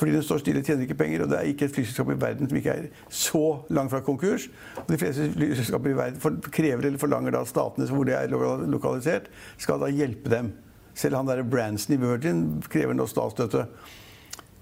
Fordi 0.00 0.14
den 0.14 0.24
står 0.24 0.40
stille, 0.40 0.62
tjener 0.64 0.86
ikke 0.86 0.96
penger, 1.02 1.24
og 1.24 1.32
det 1.32 1.38
er 1.38 1.48
ikke 1.50 1.66
et 1.68 1.74
flyselskap 1.74 2.10
i 2.14 2.20
verden 2.20 2.48
som 2.48 2.58
ikke 2.58 2.76
er 2.78 2.86
så 3.12 3.44
langt 3.76 3.92
fra 3.92 4.00
konkurs. 4.04 4.48
Og 4.80 4.88
de 4.88 4.98
fleste 5.00 5.28
flyselskaper 5.34 5.92
i 5.92 5.96
verden 5.98 6.40
krever 6.48 6.88
eller 6.88 7.00
forlanger 7.00 7.36
da 7.36 7.42
statene 7.48 7.88
hvor 7.90 8.08
det 8.08 8.16
er 8.16 8.32
lokalisert, 8.32 9.28
skal 9.60 9.82
da 9.82 9.90
hjelpe 9.92 10.32
dem. 10.32 10.52
Selv 10.96 11.20
han 11.20 11.28
der 11.28 11.44
Branson 11.44 11.96
i 11.96 12.00
Virgin 12.00 12.62
krever 12.72 12.96
nå 12.96 13.06
statsstøtte. 13.08 13.66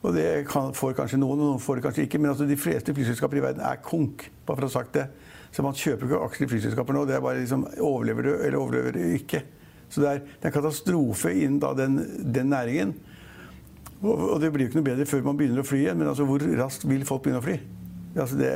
Og 0.01 0.15
det 0.17 0.27
kan, 0.49 0.75
får 0.75 0.97
kanskje 0.97 1.21
noen, 1.21 1.39
og 1.39 1.53
noen 1.53 1.63
får 1.63 1.79
det 1.79 1.87
kanskje 1.87 2.05
ikke. 2.07 2.21
Men 2.23 2.33
altså, 2.33 2.47
de 2.49 2.59
fleste 2.59 2.95
flyselskaper 2.97 3.39
i 3.39 3.45
verden 3.45 3.65
er 3.67 3.83
konk. 3.85 4.31
bare 4.47 4.57
for 4.57 4.67
å 4.67 4.71
ha 4.71 4.77
sagt 4.81 4.95
det. 4.97 5.07
Så 5.53 5.63
man 5.67 5.77
kjøper 5.77 6.07
ikke 6.07 6.21
aksjer 6.27 6.47
i 6.47 6.51
flyselskaper 6.55 6.97
nå. 6.97 7.05
Det 7.07 7.19
er 7.19 7.25
bare 7.25 7.43
liksom, 7.43 7.67
Overlever 7.85 8.27
du, 8.27 8.33
eller 8.39 8.59
overlever 8.59 8.97
du 8.97 9.17
ikke? 9.19 9.43
Så 9.91 10.03
det 10.03 10.11
er, 10.11 10.25
det 10.41 10.49
er 10.49 10.55
katastrofe 10.55 11.35
innen 11.35 11.59
da, 11.63 11.75
den, 11.77 11.99
den, 12.35 12.53
næringen. 12.55 12.95
Og, 14.01 14.15
og, 14.15 14.37
det 14.41 14.53
blir 14.55 14.65
jo 14.65 14.71
ikke 14.71 14.81
noe 14.81 14.91
bedre 14.93 15.07
før 15.09 15.27
man 15.27 15.39
begynner 15.41 15.65
å 15.65 15.67
fly 15.67 15.85
igjen. 15.85 16.01
Men 16.01 16.13
altså, 16.13 16.27
hvor 16.29 16.43
raskt 16.63 16.89
vil 16.89 17.05
folk 17.09 17.27
begynne 17.27 17.43
å 17.43 17.47
fly? 17.47 17.59
Altså 18.17 18.37
det, 18.41 18.51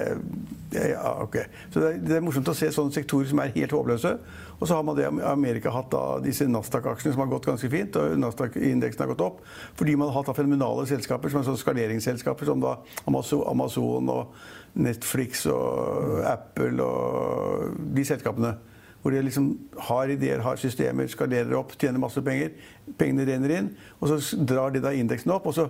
det, 0.73 0.89
ja, 0.91 1.23
okay. 1.23 1.45
Så 1.71 1.81
det 1.81 1.89
er, 1.89 1.99
det 2.03 2.17
er, 2.17 2.23
morsomt 2.25 2.49
å 2.51 2.57
se 2.59 2.71
sånne 2.75 2.95
sektorer 2.95 3.29
som 3.31 3.43
er 3.43 3.53
helt 3.55 3.75
håpløse. 3.77 4.11
Og 4.59 4.67
så 4.67 4.79
har 4.79 4.87
man 4.87 4.97
det 4.99 5.07
Amerika 5.29 5.71
hatt 5.75 5.93
da, 5.93 6.03
disse 6.25 6.47
Nasdaq-aksjene 6.51 7.15
som 7.15 7.23
har 7.23 7.31
gått 7.31 7.47
ganske 7.51 7.71
fint. 7.71 7.99
og 8.01 8.17
Nasdaq-indeksen 8.19 9.05
har 9.05 9.13
gått 9.13 9.25
opp. 9.27 9.41
Fordi 9.79 9.95
man 10.01 10.11
har 10.11 10.23
hatt 10.23 10.35
fenomenale 10.37 10.87
selskaper 10.91 11.31
som 11.31 11.43
er 11.43 11.49
sånn 11.51 11.61
skaleringsselskaper 11.61 12.51
som 12.51 12.63
da 12.63 12.77
Amazon 13.07 14.11
og 14.15 14.35
Netflix 14.75 15.47
og 15.51 16.23
Apple 16.27 16.83
og 16.83 17.83
de 17.95 18.07
selskapene. 18.07 18.57
Hvor 19.05 19.13
de 19.13 19.21
liksom 19.21 19.51
har 19.85 20.09
ideer, 20.09 20.41
har 20.41 20.57
systemer, 20.57 21.11
skalerer 21.13 21.53
opp, 21.59 21.75
tjener 21.77 22.01
masse 22.01 22.23
penger. 22.25 22.55
Pengene 22.97 23.27
renner 23.29 23.53
inn, 23.59 23.69
og 24.01 24.09
så 24.09 24.39
drar 24.49 24.73
de 24.73 24.81
da 24.81 24.95
indeksen 24.97 25.35
opp. 25.35 25.47
og 25.51 25.55
så 25.59 25.69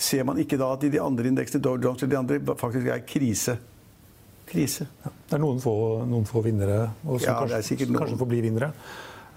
ser 0.00 0.24
man 0.24 0.38
ikke 0.40 0.56
da 0.60 0.70
at 0.76 0.86
de 0.86 1.00
andre 1.02 1.28
indeksene, 1.28 1.62
Dow 1.62 1.76
Jones 1.76 2.02
eller 2.02 2.14
de 2.14 2.18
andre, 2.20 2.56
faktisk 2.56 2.86
er 2.86 3.02
krise. 3.04 3.56
Krise. 4.50 4.86
Ja, 5.04 5.10
det 5.28 5.36
er 5.36 5.42
noen 5.42 5.60
få, 5.62 5.74
noen 6.08 6.26
få 6.30 6.42
vinnere, 6.46 6.78
og 7.04 7.20
som 7.20 7.34
ja, 7.34 7.40
kanskje, 7.42 7.90
kanskje 7.90 8.20
får 8.22 8.30
bli 8.30 8.44
vinnere. 8.46 8.70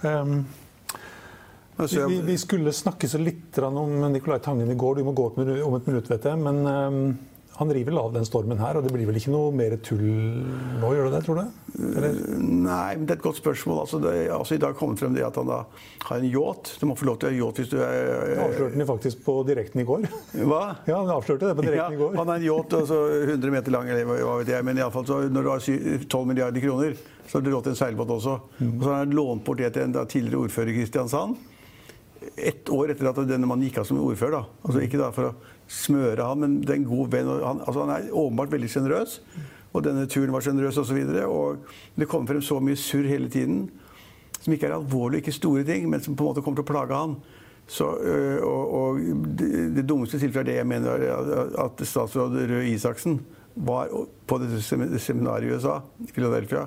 Um, 0.03 0.45
vi, 1.77 2.21
vi, 2.21 2.37
skulle 2.37 2.71
snakke 2.75 3.09
så 3.09 3.17
litt 3.17 3.57
om 3.65 3.97
Nicolai 4.13 4.39
Tangen 4.45 4.69
i 4.69 4.77
går. 4.77 5.01
Du 5.01 5.07
må 5.09 5.13
gå 5.17 5.31
om 5.33 5.77
et 5.77 5.87
minutt, 5.89 6.09
vet 6.09 6.29
jeg. 6.29 6.37
Men 6.37 6.61
um, 6.69 6.99
han 7.55 7.69
river 7.73 7.91
vel 7.91 7.99
av 8.01 8.13
den 8.15 8.25
stormen 8.25 8.57
her, 8.57 8.77
og 8.79 8.85
det 8.85 8.91
blir 8.95 9.05
vel 9.05 9.17
ikke 9.19 9.31
noe 9.33 9.51
mer 9.53 9.75
tull 9.85 10.01
nå, 10.01 10.89
gjør 10.95 11.09
det 11.09 11.13
det, 11.13 11.21
tror 11.27 11.37
du? 11.37 11.59
Eller? 11.93 12.15
Nei, 12.41 12.95
men 12.97 13.05
det 13.05 13.15
er 13.15 13.19
et 13.19 13.25
godt 13.25 13.39
spørsmål. 13.39 13.83
Altså, 13.83 13.99
det 14.01 14.13
altså, 14.33 14.57
I 14.57 14.61
dag 14.63 14.75
kommet 14.79 15.01
frem 15.01 15.13
det 15.13 15.25
at 15.27 15.37
han 15.37 15.49
da 15.49 15.59
har 16.07 16.17
en 16.17 16.27
yacht. 16.29 16.73
Du 16.81 16.87
må 16.89 16.97
få 16.97 17.07
lov 17.09 17.19
til 17.21 17.29
å 17.29 17.33
ha 17.33 17.37
yacht 17.37 17.61
hvis 17.61 17.71
du 17.71 17.77
er 17.81 18.33
Avslørte 18.43 18.73
den 18.77 18.89
faktisk 18.89 19.23
på 19.25 19.37
direkten 19.47 19.83
i 19.83 19.87
går. 19.87 20.09
Hva? 20.49 20.63
Ja, 20.89 20.99
han 21.03 21.13
avslørte 21.13 21.49
det 21.51 21.57
på 21.59 21.65
direkten 21.67 21.81
Ja, 21.83 21.89
i 21.93 22.01
går. 22.01 22.17
han 22.17 22.33
har 22.33 22.41
en 22.41 22.49
yacht 22.49 22.77
altså 22.81 22.99
100 23.21 23.55
meter 23.57 23.77
lang, 23.77 23.89
eller 23.93 24.09
hva 24.11 24.35
vet 24.41 24.53
jeg. 24.55 24.65
Men 24.69 24.81
i 24.81 24.85
alle 24.85 24.95
fall, 24.97 25.07
så, 25.09 25.21
når 25.29 25.47
du 25.47 25.53
har 25.53 25.65
12 26.09 26.27
milliarder 26.33 26.65
kroner, 26.65 26.97
så 27.29 27.37
har 27.37 27.45
du 27.45 27.53
råd 27.53 27.69
til 27.69 27.75
en 27.77 27.81
seilbåt 27.85 28.17
også. 28.17 28.37
Og 28.65 28.81
så 28.83 28.89
har 28.91 29.03
han 29.05 29.13
lånt 29.17 29.45
bort 29.45 29.61
det 29.61 29.73
til 29.77 29.85
en 29.87 29.93
da, 29.95 30.05
tidligere 30.09 30.47
ordfører 30.47 30.73
i 30.73 30.79
Kristiansand. 30.81 31.37
Ett 32.37 32.69
år 32.73 32.89
etter 32.93 33.09
at 33.11 33.19
denne 33.29 33.45
mannen 33.45 33.67
gikk 33.67 33.77
av 33.81 33.85
som 33.89 33.99
ordfører. 34.01 34.31
da. 34.31 34.43
Altså 34.65 34.81
Ikke 34.81 34.97
da 35.01 35.11
for 35.13 35.29
å 35.29 35.33
smøre 35.69 36.25
han, 36.25 36.39
men 36.41 36.55
det 36.61 36.69
er 36.73 36.79
en 36.81 36.87
god 36.89 37.11
venn. 37.13 37.27
Han, 37.43 37.61
altså, 37.65 37.83
han 37.85 37.93
er 37.97 38.09
åpenbart 38.11 38.51
veldig 38.53 38.69
sjenerøs. 38.73 39.19
Og 39.73 39.83
denne 39.85 40.07
turen 40.09 40.33
var 40.33 40.41
sjenerøs 40.45 40.77
osv. 40.81 40.99
Det 41.97 42.07
kommer 42.09 42.27
frem 42.33 42.41
så 42.45 42.59
mye 42.61 42.77
surr 42.77 43.07
hele 43.09 43.29
tiden 43.33 43.67
som 44.43 44.51
ikke 44.53 44.67
er 44.67 44.73
alvorlige, 44.75 45.21
ikke 45.23 45.31
store 45.37 45.63
ting, 45.63 45.85
men 45.89 46.01
som 46.03 46.17
på 46.19 46.25
en 46.25 46.33
måte 46.33 46.41
kommer 46.43 46.59
til 46.59 46.65
å 46.65 46.71
plage 46.73 46.97
han. 46.99 47.13
Så, 47.71 47.85
øh, 48.03 48.41
og, 48.43 48.73
og 48.75 48.97
det, 49.39 49.85
dummeste 49.87 50.19
tilfellet 50.19 50.49
er 50.49 50.49
det 50.49 50.57
jeg 50.57 50.67
mener 50.67 51.05
er 51.07 51.53
at 51.63 51.79
statsråd 51.87 52.35
Røe 52.49 52.65
Isaksen 52.73 53.21
var 53.55 53.87
på 54.27 54.39
dette 54.41 54.59
sem- 54.65 54.83
seminaret 54.99 55.47
i 55.47 55.53
USA, 55.55 55.77
Philadelphia. 56.11 56.65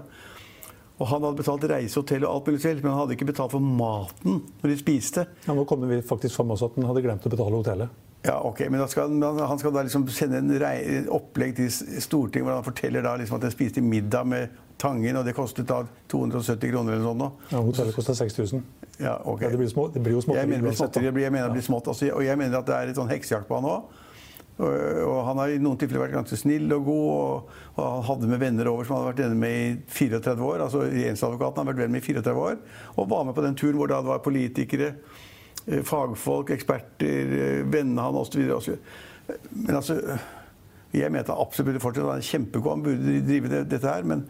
Og 0.98 1.06
han 1.10 1.20
hadde 1.26 1.36
betalt 1.36 1.64
reise, 1.68 2.00
hotell 2.00 2.24
og 2.24 2.30
alt 2.34 2.46
mulig 2.48 2.60
selv, 2.62 2.82
men 2.82 2.92
han 2.94 3.00
hadde 3.02 3.16
ikke 3.18 3.26
betalt 3.28 3.52
for 3.52 3.60
maten 3.60 4.38
når 4.62 4.70
de 4.72 4.76
spiste. 4.80 5.26
Ja, 5.46 5.52
nå 5.54 5.66
kommer 5.68 5.90
vi 5.92 5.98
faktisk 6.02 6.36
fram 6.38 6.54
også 6.54 6.70
at 6.70 6.78
han 6.80 6.86
hadde 6.88 7.02
glemt 7.04 7.26
å 7.28 7.32
betale 7.34 7.58
hotellet. 7.60 7.88
Ja, 8.26 8.40
ok, 8.42 8.64
Men 8.70 8.88
skal, 8.88 9.12
han- 9.22 9.58
skal 9.58 9.72
da 9.72 9.82
liksom 9.86 10.08
sende 10.08 10.38
en 10.38 10.50
rei, 10.58 11.04
opplegg 11.08 11.54
til 11.56 11.68
Stortinget 11.70 12.42
hvor 12.48 12.54
han 12.56 12.64
forteller 12.64 13.02
da 13.02 13.12
liksom 13.20 13.36
at 13.36 13.42
han 13.42 13.52
spiste 13.54 13.80
middag 13.84 14.26
med 14.26 14.48
Tangen, 14.78 15.16
og 15.16 15.24
det 15.24 15.32
kostet 15.34 15.64
da 15.68 15.84
270 16.08 16.68
kroner 16.70 16.92
eller 16.92 17.04
sånt. 17.04 17.32
Ja, 17.52 17.60
hotellet 17.64 17.94
kosta 17.96 18.12
6000. 18.14 18.62
Ja, 19.00 19.14
ok. 19.24 19.40
Ja, 19.42 19.48
det, 19.48 19.56
blir 19.56 19.68
små, 19.68 19.86
det 19.92 20.02
blir 20.02 20.12
jo 20.12 20.20
småtteri 20.20 20.42
Jeg 20.42 20.48
mener, 20.48 21.20
jeg 21.22 21.32
mener 21.32 21.46
det 21.48 21.52
blir 21.56 21.64
smått. 21.64 21.88
Altså, 21.88 22.10
og 22.12 22.24
jeg 22.24 22.36
mener 22.36 22.58
at 22.58 22.66
det 22.66 22.74
er 22.76 22.86
litt 22.90 22.96
sånn 22.98 23.08
heksejakt 23.08 23.48
på 23.48 23.54
han 23.56 23.64
òg. 23.64 23.82
Og, 24.56 25.18
han 25.26 25.40
har 25.42 25.52
i 25.52 25.58
noen 25.60 25.76
tilfeller 25.76 26.06
vært 26.06 26.16
ganske 26.16 26.38
snill 26.40 26.70
og 26.78 26.86
god. 26.86 27.08
Og, 27.12 27.50
han 27.76 28.06
hadde 28.08 28.30
med 28.30 28.40
venner 28.40 28.70
over 28.70 28.88
som 28.88 28.96
han 28.96 29.04
hadde 29.04 29.12
vært 29.12 29.22
venner 29.26 29.40
med 29.42 29.56
i 29.56 29.74
34 29.98 30.48
år. 30.48 30.64
altså 30.64 30.84
Regjeringsadvokaten 30.86 31.62
har 31.62 31.68
vært 31.70 31.82
venn 31.82 31.92
med 31.92 32.02
i 32.04 32.06
34 32.06 32.46
år. 32.46 32.56
Og 32.96 33.10
var 33.10 33.26
med 33.28 33.36
på 33.36 33.44
den 33.44 33.58
turen 33.58 33.80
hvor 33.80 33.92
det 33.92 34.00
var 34.06 34.24
politikere, 34.24 34.94
eh, 35.66 35.84
fagfolk, 35.84 36.54
eksperter, 36.56 37.36
eh, 37.36 37.60
vennene 37.68 38.08
han 38.08 38.16
osv. 38.16 38.48
Men 39.52 39.76
altså 39.76 40.00
Jeg 40.94 41.12
mente 41.12 41.34
absolutt 41.34 41.66
burde 41.66 41.80
fortsette. 41.82 42.08
Han 42.08 42.22
er 42.22 42.24
kjempegod, 42.24 42.70
han 42.72 42.82
burde 42.82 43.20
drive 43.26 43.48
det, 43.52 43.68
dette 43.68 43.90
her. 43.90 44.02
Men, 44.02 44.24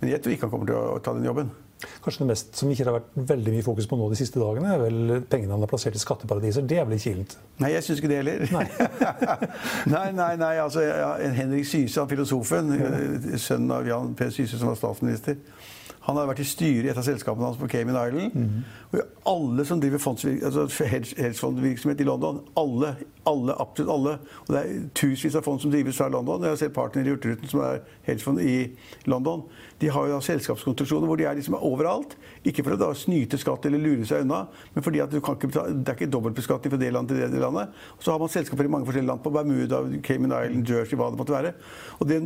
men 0.00 0.10
jeg 0.10 0.22
tror 0.22 0.32
ikke 0.32 0.48
han 0.48 0.50
kommer 0.50 0.66
til 0.66 0.78
å 0.80 0.98
ta 0.98 1.12
den 1.14 1.28
jobben. 1.28 1.52
Kanskje 2.02 2.24
det 2.24 2.28
mest 2.32 2.58
som 2.58 2.70
ikke 2.72 2.86
har 2.88 2.96
vært 2.96 3.10
veldig 3.28 3.52
mye 3.54 3.64
fokus 3.66 3.86
på 3.86 3.98
nå 3.98 4.08
de 4.10 4.18
siste 4.18 4.40
dagene, 4.42 4.72
er 4.74 4.80
vel 4.82 5.20
pengene 5.30 5.54
han 5.54 5.62
har 5.62 5.70
plassert 5.70 5.94
i 5.94 6.02
skatteparadiser. 6.02 6.66
Det 6.66 6.80
er 6.80 6.88
vel 6.88 6.96
ikke 6.96 7.12
kilent? 7.12 7.36
Nei, 7.62 7.70
jeg 7.76 7.86
syns 7.86 8.02
ikke 8.02 8.10
det 8.10 8.18
heller. 8.22 8.44
Nei, 9.94 10.06
nei, 10.20 10.32
nei, 10.40 10.52
altså 10.62 10.82
Henrik 11.38 11.68
Syse, 11.68 12.06
filosofen, 12.10 12.72
eh, 12.74 13.36
sønnen 13.38 13.76
av 13.78 13.86
Jan 13.86 14.16
P. 14.18 14.30
Syse 14.34 14.58
som 14.58 14.72
var 14.72 14.80
statsminister, 14.80 15.38
han 16.08 16.16
har 16.16 16.28
vært 16.30 16.40
i 16.40 16.48
styret 16.48 16.86
i 16.86 16.88
et 16.88 16.96
av 16.96 17.04
selskapene 17.04 17.44
hans 17.44 17.58
på 17.60 17.68
Cayman 17.68 17.98
Island. 18.00 18.62
Og 18.88 19.02
alle 19.28 19.64
som 19.68 19.80
driver 19.80 20.00
altså 20.00 20.64
hedgefondvirksomhet 20.88 22.00
i 22.00 22.06
London, 22.08 22.38
alle, 22.56 22.94
alle, 23.28 23.56
absolutt 23.60 23.92
alle, 23.92 24.14
og 24.46 24.54
det 24.54 24.62
er 24.62 24.86
tusenvis 24.96 25.36
av 25.36 25.44
fond 25.44 25.60
som 25.60 25.72
drives 25.74 26.00
fra 26.00 26.08
London, 26.08 26.46
jeg 26.46 26.54
har 26.54 26.60
sett 26.62 26.72
partnere 26.72 27.10
i 27.10 27.12
Hurtigruten 27.12 27.52
som 27.52 27.60
er 27.66 27.82
hedgefond 28.08 28.40
i 28.40 28.54
London, 29.04 29.44
de 29.82 29.90
har 29.92 30.08
jo 30.08 30.14
da 30.16 30.22
selskapskonstruksjoner 30.24 31.10
hvor 31.10 31.20
de 31.20 31.26
er 31.28 31.36
liksom 31.36 31.58
overalt. 31.60 32.16
Ikke 32.48 32.64
for 32.64 32.74
å 32.74 32.80
da 32.80 32.88
snyte 32.96 33.38
skatt 33.38 33.68
eller 33.68 33.82
lure 33.82 34.08
seg 34.08 34.24
unna, 34.24 34.46
men 34.72 34.86
fordi 34.86 35.04
at 35.04 35.12
du 35.12 35.20
kan 35.20 35.36
ikke 35.36 35.52
betale, 35.52 35.76
det 35.76 35.92
er 35.92 36.00
ikke 36.00 36.10
dobbeltbeskatning 36.16 36.72
fra 36.72 36.80
det 36.80 36.90
landet 36.96 37.20
til 37.20 37.36
det 37.36 37.44
landet. 37.44 37.76
Og 37.98 38.06
så 38.06 38.14
har 38.14 38.24
man 38.24 38.32
selskaper 38.32 38.64
i 38.64 38.72
mange 38.72 38.88
forskjellige 38.88 39.12
land, 39.12 39.22
på 39.22 39.34
Bermuda, 39.36 39.84
Cayman 40.08 40.32
Island, 40.32 40.72
Jersey, 40.72 40.96
hva 40.98 41.12
det 41.12 41.20
måtte 41.20 41.36
være. 41.36 41.52
Og 42.00 42.08
det, 42.08 42.18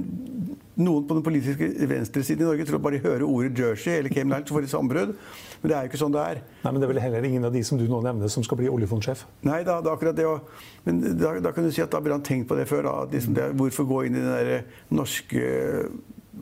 noen 0.78 1.10
på 1.10 1.18
den 1.18 1.26
politiske 1.26 1.72
venstresiden 1.90 2.46
i 2.46 2.48
Norge 2.48 2.68
tror 2.70 2.80
bare 2.86 2.96
de 2.96 3.04
hører 3.08 3.26
ordet 3.26 3.52
Jersey 3.58 3.71
eller 3.98 4.08
Cayman 4.10 4.32
Islands 4.38 4.48
så 4.48 4.54
får 4.54 4.60
de 4.62 4.68
sammenbrudd. 4.68 5.14
Men 5.62 5.68
det 5.70 5.76
er 5.76 5.82
jo 5.84 5.88
ikke 5.92 5.98
sånn 6.02 6.12
det 6.12 6.22
er. 6.26 6.40
Nei, 6.64 6.70
men 6.72 6.80
det 6.80 6.88
er 6.88 6.92
vel 6.92 7.00
heller 7.02 7.24
ingen 7.28 7.44
av 7.44 7.52
de 7.52 7.62
som 7.64 7.78
du 7.78 7.84
nå 7.88 8.00
nevner, 8.02 8.28
som 8.28 8.42
skal 8.42 8.56
bli 8.58 8.68
oljefondsjef. 8.68 9.24
Nei, 9.46 9.62
da, 9.62 9.80
det 9.80 9.88
er 9.90 9.94
akkurat 9.96 10.16
det. 10.16 10.24
å- 10.26 10.40
Men 10.84 11.00
da, 11.18 11.38
da 11.40 11.52
kan 11.52 11.64
du 11.64 11.70
si 11.70 11.80
at 11.82 11.90
da 11.90 12.00
burde 12.00 12.12
han 12.18 12.22
tenkt 12.22 12.48
på 12.48 12.56
det 12.56 12.66
før. 12.68 12.82
Da, 12.82 13.06
liksom 13.06 13.34
det, 13.34 13.52
hvorfor 13.56 13.86
gå 13.86 14.06
inn 14.06 14.16
i 14.16 14.20
den 14.20 14.32
der 14.32 14.64
norske 14.90 15.44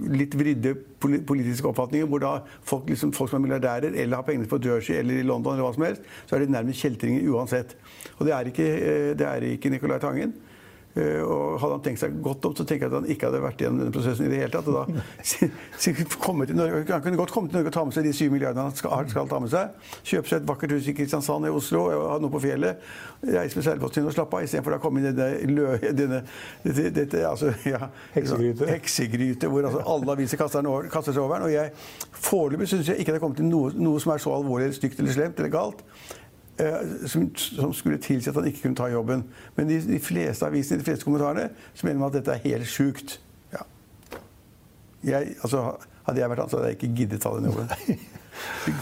litt 0.09 0.35
vridde 0.39 0.75
politiske 1.27 1.67
oppfatningen, 1.69 2.07
hvor 2.09 2.21
da 2.23 2.33
folk, 2.63 2.87
liksom, 2.89 3.11
folk 3.13 3.29
som 3.33 3.41
er 3.43 3.49
milliardærer 3.49 3.97
eller 3.99 4.17
har 4.21 4.23
penger 4.25 4.47
på 4.49 4.61
Jersey 4.63 4.95
eller 4.97 5.19
i 5.19 5.25
London, 5.27 5.53
eller 5.57 5.67
hva 5.67 5.75
som 5.75 5.83
helst, 5.85 6.03
så 6.31 6.37
er 6.37 6.45
de 6.47 6.53
nærmest 6.55 6.81
kjeltringer 6.85 7.27
uansett. 7.35 7.75
Og 8.21 8.27
det 8.29 8.33
er 8.37 8.45
ikke, 8.53 8.69
eh, 8.71 9.15
det 9.19 9.27
er 9.27 9.41
ikke 9.51 9.71
Nicolai 9.75 9.99
Tangen. 9.99 10.33
Eh, 10.99 11.21
Og 11.23 11.61
hadde 11.63 11.77
han 11.77 11.83
tenkt 11.85 12.01
seg 12.03 12.17
godt 12.25 12.45
om, 12.49 12.55
så 12.59 12.65
tenker 12.67 12.89
jeg 12.89 12.91
at 12.91 12.97
han 12.99 13.11
ikke 13.13 13.29
hadde 13.29 13.41
vært 13.45 13.61
gjennom 13.63 13.79
denne 13.85 13.95
prosessen 13.95 14.27
i 14.27 14.31
det 14.33 14.41
hele 14.41 14.51
tatt. 14.51 14.67
Og 14.67 14.75
da 14.75 14.87
Norge, 16.59 16.93
Han 16.93 17.03
kunne 17.05 17.21
godt 17.21 17.31
komme 17.31 17.49
til 17.49 17.61
Norge 17.61 17.71
og 17.71 17.77
ta 17.77 17.85
med 17.87 17.95
seg 17.95 18.09
de 18.09 18.13
syv 18.17 18.33
milliardene 18.35 18.65
han 18.67 18.75
skal, 18.75 19.07
skal 19.13 19.29
ta 19.31 19.39
med 19.43 19.53
seg. 19.53 19.77
Kjøpe 20.03 20.33
seg 20.33 20.41
et 20.43 20.49
vakkert 20.51 20.75
hus 20.75 20.89
i 20.91 20.95
Kristiansand 20.99 21.47
i 21.47 21.53
Oslo, 21.55 21.85
ha 22.11 22.19
noe 22.23 22.33
på 22.35 22.43
fjellet. 22.43 22.83
Reise 23.23 23.59
med 23.61 23.67
seilbåten 23.69 24.01
sin 24.01 24.11
og 24.11 24.17
slappe 24.17 24.39
av, 24.41 24.47
istedenfor 24.49 24.79
å 24.79 24.81
komme 24.83 25.03
inn 25.03 25.11
i 25.13 25.15
denne, 25.15 25.55
lø, 25.55 25.79
denne 25.95 26.23
dette, 26.65 26.89
dette, 26.97 27.23
altså, 27.29 27.53
ja, 27.69 27.87
Heksegryte. 28.17 28.67
heksegryte, 28.71 29.51
hvor 29.53 29.69
altså 29.71 29.85
alle 29.95 30.17
aviser 30.17 30.41
kaster, 30.41 30.67
over, 30.67 30.89
kaster 30.93 31.15
seg 31.15 31.23
over 31.23 31.39
den. 31.39 31.51
Og 31.51 31.55
jeg 31.55 32.19
foreløpig 32.31 32.71
syns 32.73 32.91
jeg 32.91 32.99
ikke 33.03 33.13
det 33.15 33.21
har 33.21 33.27
kommet 33.29 33.39
til 33.43 33.51
noe, 33.51 33.71
noe 33.79 34.01
som 34.03 34.15
er 34.17 34.25
så 34.25 34.35
alvorlig 34.35 34.73
stygt 34.75 34.99
eller 34.99 35.15
slemt 35.15 35.39
eller 35.39 35.53
galt. 35.55 35.85
Eh, 36.61 37.09
Som, 37.11 37.27
som 37.37 37.73
skulle 37.75 37.99
tilsi 38.03 38.31
at 38.31 38.39
han 38.39 38.47
ikke 38.51 38.63
kunne 38.67 38.79
ta 38.79 38.89
jobben. 38.93 39.25
Men 39.57 39.69
de, 39.69 39.81
de 39.89 40.01
fleste 40.03 40.47
avisene, 40.47 40.79
de 40.81 40.87
fleste 40.87 41.09
kommentarene, 41.09 41.51
så 41.75 41.87
mener 41.87 42.01
man 42.01 42.13
at 42.13 42.21
dette 42.21 42.37
er 42.37 42.45
helt 42.45 42.71
sjukt. 42.71 43.19
Ja. 43.53 43.65
Jeg, 45.05 45.35
altså, 45.43 45.67
hadde 46.07 46.21
jeg 46.21 46.33
vært 46.33 46.47
ansatt, 46.47 46.61
hadde 46.61 46.73
jeg 46.75 46.83
ikke 46.83 46.97
giddet 47.03 47.23
ta 47.25 47.35
den 47.37 47.51
jobben. 47.51 48.01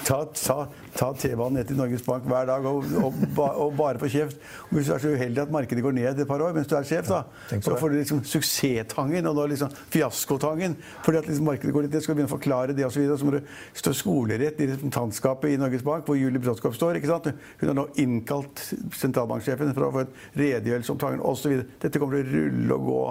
Ta, 0.06 0.24
ta, 0.34 0.56
ta 0.96 1.08
T-banen 1.14 1.60
ned 1.60 1.68
til 1.68 1.78
Norges 1.78 2.02
Bank 2.06 2.26
hver 2.28 2.48
dag 2.48 2.64
og, 2.66 2.86
og, 2.98 3.18
og 3.38 3.76
bare 3.78 4.00
få 4.00 4.10
kjeft. 4.10 4.40
Og 4.68 4.78
hvis 4.78 4.88
du 4.88 4.94
er 4.94 5.02
så 5.02 5.12
uheldig 5.14 5.42
at 5.44 5.52
markedet 5.54 5.84
går 5.84 5.94
ned 5.96 6.22
et 6.22 6.28
par 6.28 6.42
år 6.42 6.56
mens 6.56 6.70
du 6.70 6.74
er 6.78 6.86
sjef, 6.88 7.06
da, 7.10 7.22
ja, 7.52 7.60
så 7.62 7.76
får 7.78 7.92
du 7.92 7.98
liksom 8.00 8.22
suksesstangen 8.26 9.30
og 9.30 9.38
nå 9.38 9.46
liksom 9.52 9.72
fiaskotangen. 9.94 10.76
Fordi 11.06 11.22
at 11.22 11.30
liksom 11.30 11.48
markedet 11.48 11.74
går 11.74 11.86
litt 11.86 11.96
ned, 11.96 12.04
skal 12.04 12.16
du 12.16 12.20
begynne 12.20 12.32
å 12.32 12.34
forklare 12.34 12.76
det 12.76 12.86
osv. 12.86 12.98
Så, 12.98 13.04
videre. 13.04 13.18
så 13.20 13.28
må 13.28 13.34
du 13.36 13.78
stå 13.78 13.94
skolerett 13.94 14.58
i 14.58 14.70
representantskapet 14.72 15.54
i 15.54 15.60
Norges 15.60 15.86
Bank, 15.86 16.06
hvor 16.08 16.18
Julie 16.18 16.42
Brodtkorp 16.42 16.74
står. 16.74 16.98
ikke 16.98 17.12
sant? 17.12 17.30
Hun 17.62 17.70
har 17.70 17.78
nå 17.78 17.88
innkalt 18.02 18.64
sentralbanksjefen 18.98 19.74
for 19.76 19.86
å 19.86 19.92
få 19.94 20.06
en 20.06 20.16
redegjørelse 20.40 20.94
om 20.94 21.02
Tangen 21.02 21.22
osv. 21.22 21.60
Dette 21.78 22.02
kommer 22.02 22.18
til 22.18 22.26
å 22.26 22.48
rulle 22.48 22.80
og 22.80 22.88
gå. 22.90 23.02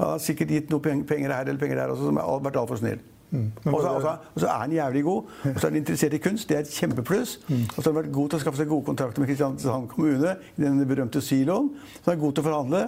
Han 0.00 0.14
har 0.14 0.22
sikkert 0.24 0.56
gitt 0.56 0.72
noe 0.72 0.80
penger 0.84 1.34
her 1.36 1.44
eller 1.44 1.60
penger 1.60 1.82
der 1.82 1.92
også, 1.92 2.08
som 2.08 2.22
har 2.22 2.48
vært 2.48 2.62
altfor 2.62 2.80
snill. 2.80 3.02
Så, 3.64 3.70
og, 3.74 4.40
så, 4.40 4.46
er 4.46 4.58
han 4.62 4.74
jævlig 4.74 5.04
god. 5.06 5.30
Og 5.50 5.56
så 5.60 5.66
er 5.66 5.70
han 5.70 5.80
interessert 5.80 6.14
i 6.14 6.20
kunst. 6.22 6.48
Det 6.48 6.58
er 6.58 6.66
et 6.66 6.74
kjempepluss. 6.74 7.38
Og 7.48 7.78
så 7.78 7.86
har 7.86 7.92
han 7.92 8.00
vært 8.02 8.12
god 8.14 8.28
til 8.30 8.40
å 8.40 8.44
skaffe 8.44 8.62
seg 8.62 8.70
gode 8.70 8.88
kontrakter 8.90 9.22
med 9.22 9.30
Kristiansand 9.30 9.88
kommune 9.92 10.36
i 10.56 10.62
den 10.62 10.84
berømte 10.88 11.22
siloen. 11.24 11.72
Så 12.00 12.10
han 12.10 12.16
er 12.16 12.22
god 12.22 12.36
til 12.36 12.44
å 12.44 12.48
forhandle. 12.48 12.84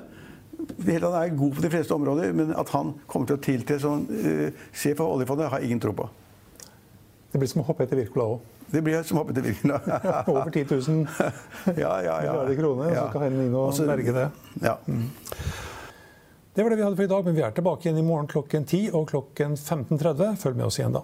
Han 0.57 1.09
er 1.13 1.35
god 1.37 1.57
på 1.57 1.65
de 1.65 1.71
fleste 1.71 1.95
områder, 1.95 2.33
men 2.37 2.55
at 2.57 2.71
han 2.73 2.95
kommer 3.07 3.29
til 3.29 3.39
å 3.39 3.43
tiltre 3.45 3.79
som 3.83 4.07
uh, 4.09 4.69
sjef 4.73 4.97
for 5.01 5.17
oljefondet, 5.19 5.51
har 5.53 5.61
jeg 5.61 5.73
ingen 5.73 5.83
tro 5.85 5.93
på. 5.97 6.09
Det 7.33 7.41
blir 7.43 7.51
som 7.51 7.61
å 7.61 7.67
hoppe 7.69 7.85
etter 7.85 8.01
Wirkola 8.01 8.31
òg. 8.37 8.53
Det 8.73 8.81
blir 8.83 9.03
som 9.07 9.19
å 9.19 9.23
hoppe 9.23 9.35
etter 9.35 9.45
Wirkola. 9.45 9.79
Over 10.33 10.51
10 10.51 10.65
000 10.73 11.05
ja, 11.77 11.93
ja, 12.01 12.17
ja. 12.25 12.33
milliarder 12.33 12.59
kroner, 12.59 12.89
og 12.89 12.97
så 12.97 13.09
skal 13.11 13.27
han 13.27 13.41
inn 13.45 13.57
og 13.61 13.81
merke 13.91 14.15
det. 14.17 14.27
Ja. 14.65 14.77
Det 16.57 16.63
var 16.63 16.71
det 16.71 16.77
vi 16.77 16.83
hadde 16.83 16.97
for 16.97 17.05
i 17.05 17.07
dag, 17.07 17.25
men 17.25 17.35
vi 17.37 17.43
er 17.45 17.51
tilbake 17.53 17.85
igjen 17.85 17.99
i 18.01 18.03
morgen 18.03 18.27
klokken 18.33 18.65
10 18.65 18.79
og 18.97 19.11
klokken 19.11 19.59
15.30. 19.61 20.37
Følg 20.41 20.57
med 20.57 20.65
oss 20.65 20.79
igjen 20.79 20.95
da. 20.97 21.03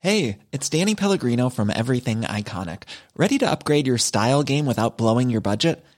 Hey, 0.00 0.38
it's 0.52 0.68
Danny 0.68 0.94
Pellegrino 0.94 1.48
from 1.48 1.70
Everything 1.70 2.20
Iconic. 2.22 2.82
Ready 3.16 3.38
to 3.38 3.50
upgrade 3.50 3.86
your 3.86 3.98
style 3.98 4.42
game 4.42 4.66
without 4.66 4.98
blowing 4.98 5.30
your 5.30 5.40
budget? 5.40 5.82